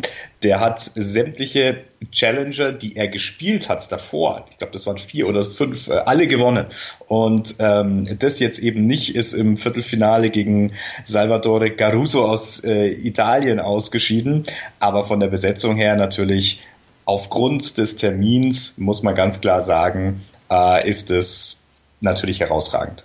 [0.44, 1.78] Der hat sämtliche
[2.12, 6.28] Challenger, die er gespielt hat davor, ich glaube, das waren vier oder fünf, äh, alle
[6.28, 6.66] gewonnen.
[7.08, 10.72] Und ähm, das jetzt eben nicht ist im Viertelfinale gegen
[11.04, 14.44] Salvatore Caruso aus äh, Italien ausgeschieden,
[14.78, 16.60] aber von der Besetzung her natürlich
[17.04, 20.20] aufgrund des Termins, muss man ganz klar sagen,
[20.52, 21.66] äh, ist es
[22.00, 23.04] natürlich herausragend.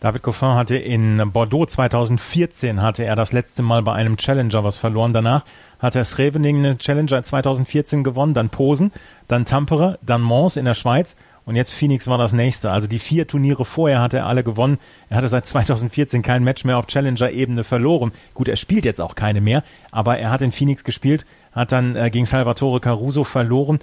[0.00, 4.76] David Coffin hatte in Bordeaux 2014 hatte er das letzte Mal bei einem Challenger was
[4.76, 5.14] verloren.
[5.14, 5.44] Danach
[5.78, 8.92] hat er Scheveningen eine Challenger 2014 gewonnen, dann Posen,
[9.26, 11.16] dann Tampere, dann Mons in der Schweiz
[11.46, 12.72] und jetzt Phoenix war das nächste.
[12.72, 14.78] Also die vier Turniere vorher hat er alle gewonnen.
[15.08, 18.10] Er hatte seit 2014 kein Match mehr auf Challenger-Ebene verloren.
[18.34, 19.62] Gut, er spielt jetzt auch keine mehr,
[19.92, 23.78] aber er hat in Phoenix gespielt, hat dann äh, gegen Salvatore Caruso verloren.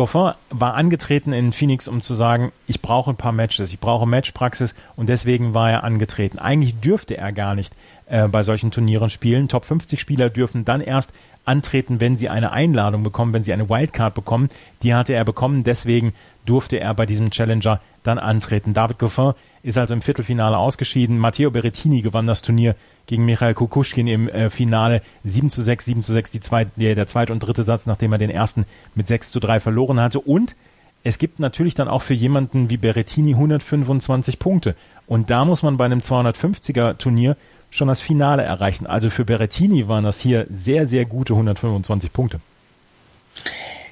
[0.00, 4.06] Goffin war angetreten in Phoenix, um zu sagen, ich brauche ein paar Matches, ich brauche
[4.06, 6.38] Matchpraxis und deswegen war er angetreten.
[6.38, 7.74] Eigentlich dürfte er gar nicht
[8.06, 9.48] äh, bei solchen Turnieren spielen.
[9.48, 11.12] Top 50 Spieler dürfen dann erst
[11.44, 14.48] antreten, wenn sie eine Einladung bekommen, wenn sie eine Wildcard bekommen.
[14.82, 16.14] Die hatte er bekommen, deswegen
[16.46, 18.72] durfte er bei diesem Challenger dann antreten.
[18.72, 21.18] David Goffin ist also im Viertelfinale ausgeschieden.
[21.18, 22.74] Matteo Berrettini gewann das Turnier
[23.06, 26.94] gegen Michael Kukushkin im äh, Finale 7 zu 6, 7 zu 6, die zweit, der,
[26.94, 30.20] der zweite und dritte Satz, nachdem er den ersten mit 6 zu 3 verloren hatte.
[30.20, 30.56] Und
[31.02, 34.74] es gibt natürlich dann auch für jemanden wie Berrettini 125 Punkte.
[35.06, 37.36] Und da muss man bei einem 250er Turnier
[37.70, 38.86] schon das Finale erreichen.
[38.86, 42.40] Also für Berrettini waren das hier sehr, sehr gute 125 Punkte.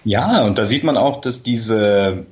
[0.05, 2.27] Ja, und da sieht man auch, dass diese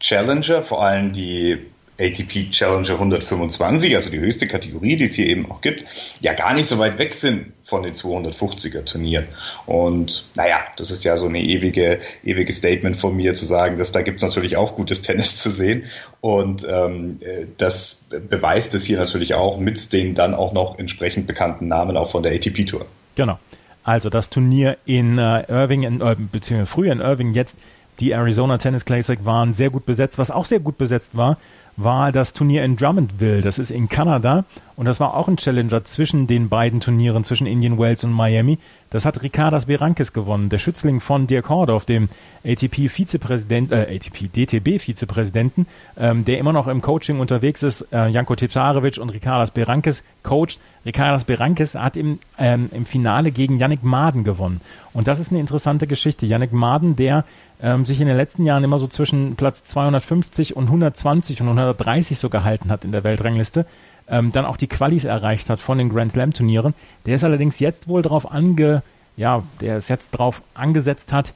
[0.00, 1.58] Challenger, vor allem die
[2.00, 5.84] ATP Challenger 125, also die höchste Kategorie, die es hier eben auch gibt,
[6.20, 9.26] ja gar nicht so weit weg sind von den 250er Turnieren.
[9.66, 13.92] Und naja, das ist ja so eine ewige, ewige Statement von mir zu sagen, dass
[13.92, 15.84] da gibt es natürlich auch gutes Tennis zu sehen.
[16.20, 17.20] Und ähm,
[17.56, 22.10] das beweist es hier natürlich auch mit den dann auch noch entsprechend bekannten Namen auch
[22.10, 22.86] von der ATP Tour.
[23.16, 23.38] Genau.
[23.82, 27.56] Also das Turnier in äh, Irving, in, äh, beziehungsweise früher in Irving, jetzt
[28.00, 30.18] die Arizona Tennis Classic waren sehr gut besetzt.
[30.18, 31.38] Was auch sehr gut besetzt war,
[31.78, 33.40] war das Turnier in Drummondville.
[33.40, 34.44] Das ist in Kanada
[34.76, 38.58] und das war auch ein Challenger zwischen den beiden Turnieren, zwischen Indian Wells und Miami.
[38.90, 42.08] Das hat Ricardas Berankis gewonnen, der Schützling von Dirk Hordorf, dem
[42.44, 45.66] ATP-Vizepräsident, äh, ATP-DTB-Vizepräsidenten,
[45.98, 47.92] ähm, der immer noch im Coaching unterwegs ist.
[47.92, 50.58] Äh, Janko Tipsarevic und Ricardas Berankis coacht.
[50.86, 54.62] Ricardas Berankis hat im, ähm, im Finale gegen Yannick Maden gewonnen.
[54.94, 56.24] Und das ist eine interessante Geschichte.
[56.24, 57.24] Yannick Maden, der
[57.60, 62.18] ähm, sich in den letzten Jahren immer so zwischen Platz 250 und 120 und 130
[62.18, 63.66] so gehalten hat in der Weltrangliste,
[64.10, 66.74] ähm, dann auch die Qualis erreicht hat von den Grand Slam Turnieren.
[67.06, 68.82] Der ist allerdings jetzt wohl darauf ange,
[69.16, 71.34] ja, der ist jetzt drauf angesetzt hat,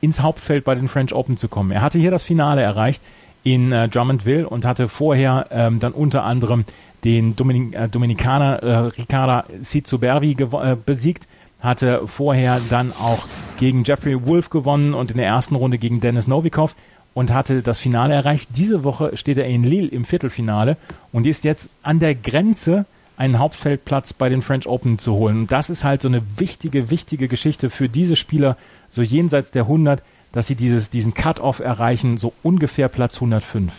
[0.00, 1.70] ins Hauptfeld bei den French Open zu kommen.
[1.70, 3.02] Er hatte hier das Finale erreicht
[3.44, 6.64] in äh, Drummondville und hatte vorher ähm, dann unter anderem
[7.04, 11.26] den Dominik, äh, Dominikaner äh, Ricarda Sizubervi äh, besiegt
[11.62, 13.26] hatte vorher dann auch
[13.58, 16.74] gegen Jeffrey Wolf gewonnen und in der ersten Runde gegen Dennis Novikov
[17.14, 18.50] und hatte das Finale erreicht.
[18.56, 20.76] Diese Woche steht er in Lille im Viertelfinale
[21.12, 22.86] und ist jetzt an der Grenze,
[23.16, 25.40] einen Hauptfeldplatz bei den French Open zu holen.
[25.40, 28.56] Und das ist halt so eine wichtige, wichtige Geschichte für diese Spieler,
[28.88, 30.02] so jenseits der 100,
[30.32, 33.72] dass sie dieses, diesen Cut-Off erreichen, so ungefähr Platz 105.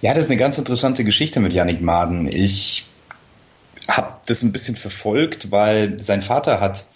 [0.00, 2.26] Ja, das ist eine ganz interessante Geschichte mit Yannick Maden.
[2.26, 2.86] Ich
[3.88, 6.86] habe das ein bisschen verfolgt, weil sein Vater hat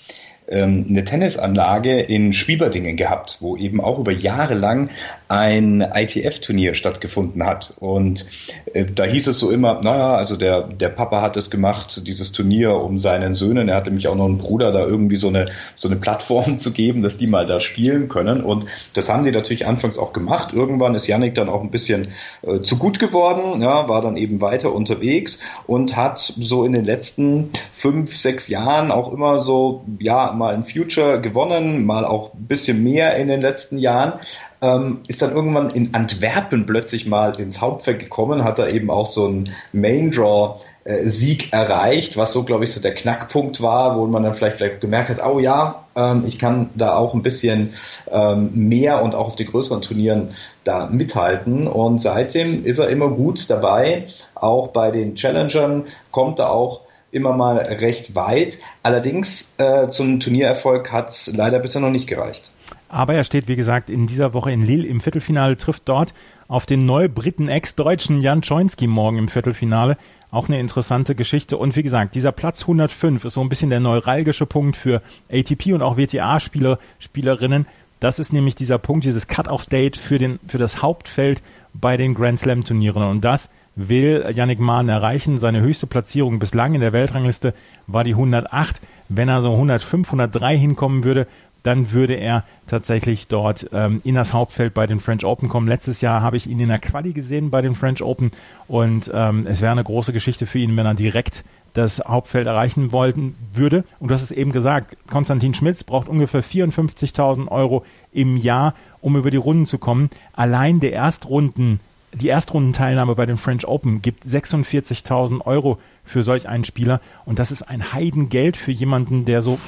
[0.49, 4.91] ähm, eine Tennisanlage in Schwieberdingen gehabt, wo eben auch über Jahre lang
[5.29, 7.75] ein ITF-Turnier stattgefunden hat.
[7.81, 8.27] Und
[8.73, 12.33] äh, da hieß es so immer, naja, also der, der Papa hat es gemacht, dieses
[12.33, 13.69] Turnier um seinen Söhnen.
[13.69, 16.73] Er hat nämlich auch noch einen Bruder, da irgendwie so eine, so eine Plattform zu
[16.73, 18.43] geben, dass die mal da spielen können.
[18.43, 20.53] Und das haben sie natürlich anfangs auch gemacht.
[20.53, 22.09] Irgendwann ist Yannick dann auch ein bisschen
[22.43, 26.85] äh, zu gut geworden, ja, war dann eben weiter unterwegs und hat so in den
[26.85, 32.47] letzten fünf, sechs Jahren auch immer so, ja, mal ein Future gewonnen, mal auch ein
[32.47, 34.21] bisschen mehr in den letzten Jahren.
[34.63, 39.07] Ähm, ist dann irgendwann in Antwerpen plötzlich mal ins Hauptfeld gekommen, hat da eben auch
[39.07, 43.99] so einen Main Draw äh, Sieg erreicht, was so, glaube ich, so der Knackpunkt war,
[43.99, 47.23] wo man dann vielleicht, vielleicht gemerkt hat, oh ja, ähm, ich kann da auch ein
[47.23, 47.71] bisschen
[48.11, 50.29] ähm, mehr und auch auf die größeren Turnieren
[50.63, 51.67] da mithalten.
[51.67, 54.07] Und seitdem ist er immer gut dabei.
[54.35, 56.86] Auch bei den Challengern kommt er auch
[57.17, 58.59] immer mal recht weit.
[58.83, 62.53] Allerdings äh, zum Turniererfolg hat es leider bisher noch nicht gereicht.
[62.89, 66.15] Aber er steht, wie gesagt, in dieser Woche in Lille im Viertelfinale, trifft dort
[66.47, 69.97] auf den Neubriten Ex-Deutschen Jan Schoinski morgen im Viertelfinale.
[70.31, 71.57] Auch eine interessante Geschichte.
[71.57, 75.73] Und wie gesagt, dieser Platz 105 ist so ein bisschen der neuralgische Punkt für ATP
[75.73, 77.67] und auch WTA-Spieler, Spielerinnen.
[77.99, 81.43] Das ist nämlich dieser Punkt, dieses Cut-Off-Date für, den, für das Hauptfeld
[81.73, 83.03] bei den Grand Slam-Turnieren.
[83.03, 85.39] Und das will Yannick Mahn erreichen.
[85.39, 87.55] Seine höchste Platzierung bislang in der Weltrangliste
[87.87, 88.81] war die 108.
[89.09, 91.27] Wenn er so 105, 103 hinkommen würde,
[91.63, 95.69] dann würde er tatsächlich dort ähm, in das Hauptfeld bei den French Open kommen.
[95.69, 98.31] Letztes Jahr habe ich ihn in der Quali gesehen bei den French Open
[98.69, 102.93] und ähm, es wäre eine große Geschichte für ihn, wenn er direkt das Hauptfeld erreichen
[102.93, 103.85] wollten würde.
[103.99, 109.17] Und du hast es eben gesagt, Konstantin Schmitz braucht ungefähr 54.000 Euro im Jahr, um
[109.17, 110.09] über die Runden zu kommen.
[110.35, 111.81] Allein der Erstrunden
[112.17, 117.51] die Erstrundenteilnahme bei den French Open gibt 46.000 Euro für solch einen Spieler und das
[117.51, 119.59] ist ein Heidengeld für jemanden, der so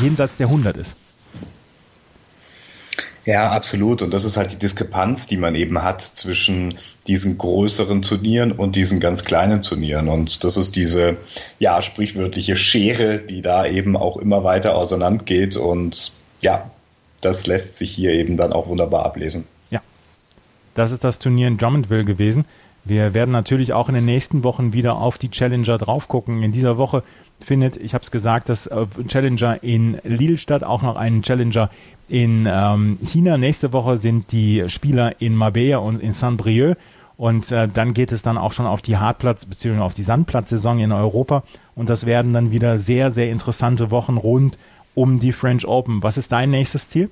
[0.00, 0.94] jenseits der 100 ist.
[3.26, 4.00] Ja, absolut.
[4.00, 8.74] Und das ist halt die Diskrepanz, die man eben hat zwischen diesen größeren Turnieren und
[8.74, 10.08] diesen ganz kleinen Turnieren.
[10.08, 11.18] Und das ist diese,
[11.58, 15.58] ja, sprichwörtliche Schere, die da eben auch immer weiter auseinander geht.
[15.58, 16.70] Und ja,
[17.20, 19.44] das lässt sich hier eben dann auch wunderbar ablesen.
[20.78, 22.44] Das ist das Turnier in Drummondville gewesen.
[22.84, 26.44] Wir werden natürlich auch in den nächsten Wochen wieder auf die Challenger drauf gucken.
[26.44, 27.02] In dieser Woche
[27.44, 31.68] findet, ich habe es gesagt, das äh, Challenger in Lille statt, auch noch einen Challenger
[32.08, 33.38] in ähm, China.
[33.38, 36.76] Nächste Woche sind die Spieler in Marbella und in Saint-Brieuc.
[37.16, 39.80] Und äh, dann geht es dann auch schon auf die Hartplatz- bzw.
[39.80, 41.42] auf die Sandplatzsaison in Europa.
[41.74, 44.56] Und das werden dann wieder sehr, sehr interessante Wochen rund
[44.94, 46.04] um die French Open.
[46.04, 47.10] Was ist dein nächstes Ziel?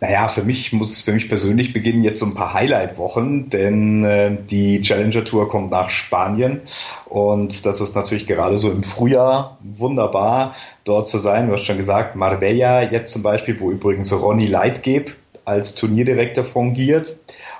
[0.00, 4.36] Naja, für mich muss für mich persönlich beginnen jetzt so ein paar Highlight-Wochen, denn äh,
[4.48, 6.60] die Challenger Tour kommt nach Spanien
[7.06, 11.46] und das ist natürlich gerade so im Frühjahr wunderbar, dort zu sein.
[11.46, 17.16] Du hast schon gesagt, Marbella jetzt zum Beispiel, wo übrigens Ronny Leitgeb als Turnierdirektor fungiert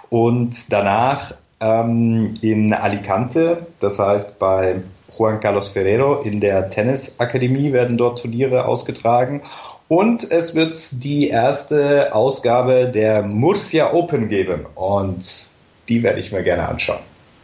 [0.08, 4.82] und danach ähm, in Alicante, das heißt bei
[5.16, 9.42] Juan Carlos Ferrero in der Tennisakademie werden dort Turniere ausgetragen
[9.88, 14.66] und es wird die erste Ausgabe der Murcia Open geben.
[14.74, 15.48] Und
[15.88, 17.00] die werde ich mir gerne anschauen.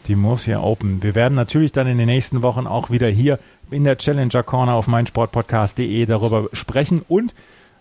[0.07, 1.03] Die Murcia Open.
[1.03, 3.39] Wir werden natürlich dann in den nächsten Wochen auch wieder hier
[3.71, 7.03] in der Challenger Corner auf meinsportpodcast.de darüber sprechen.
[7.09, 7.35] Und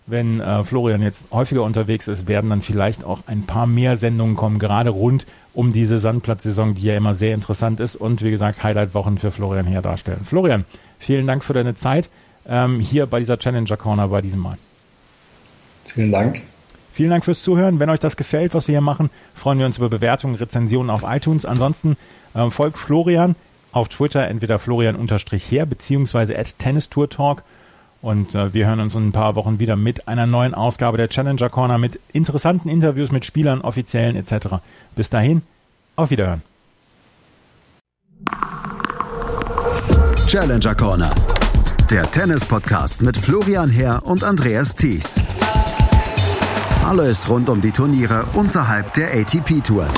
[0.06, 4.36] wenn äh, Florian jetzt häufiger unterwegs ist, werden dann vielleicht auch ein paar mehr Sendungen
[4.36, 8.62] kommen, gerade rund um diese Sandplatzsaison, die ja immer sehr interessant ist und wie gesagt
[8.62, 10.20] Highlight-Wochen für Florian hier darstellen.
[10.24, 10.64] Florian,
[10.98, 12.08] vielen Dank für deine Zeit
[12.48, 14.58] ähm, hier bei dieser Challenger Corner bei diesem Mal.
[15.84, 16.42] Vielen Dank.
[16.92, 17.80] Vielen Dank fürs Zuhören.
[17.80, 21.02] Wenn euch das gefällt, was wir hier machen, freuen wir uns über Bewertungen, Rezensionen auf
[21.04, 21.44] iTunes.
[21.44, 21.96] Ansonsten
[22.34, 23.34] ähm, folgt Florian
[23.72, 27.42] auf Twitter, entweder Florian-her beziehungsweise at Tennis Tour Talk.
[28.00, 31.08] Und äh, wir hören uns in ein paar Wochen wieder mit einer neuen Ausgabe der
[31.08, 34.58] Challenger Corner mit interessanten Interviews mit Spielern, Offiziellen etc.
[34.94, 35.42] Bis dahin,
[35.96, 36.42] auf Wiederhören.
[40.28, 41.14] Challenger Corner
[41.90, 45.20] der Tennis-Podcast mit Florian Herr und Andreas Thies.
[46.84, 49.88] Alles rund um die Turniere unterhalb der ATP-Tour.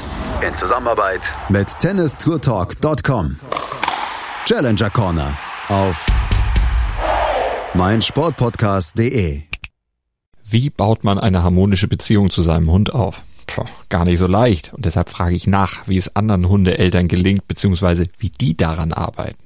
[0.47, 3.37] In Zusammenarbeit mit tennistourtalk.com.
[4.47, 6.07] Challenger Corner auf
[7.75, 9.43] meinsportpodcast.de.
[10.45, 13.23] Wie baut man eine harmonische Beziehung zu seinem Hund auf?
[13.47, 14.73] Puh, gar nicht so leicht.
[14.75, 19.46] Und deshalb frage ich nach, wie es anderen Hundeeltern gelingt, beziehungsweise wie die daran arbeiten.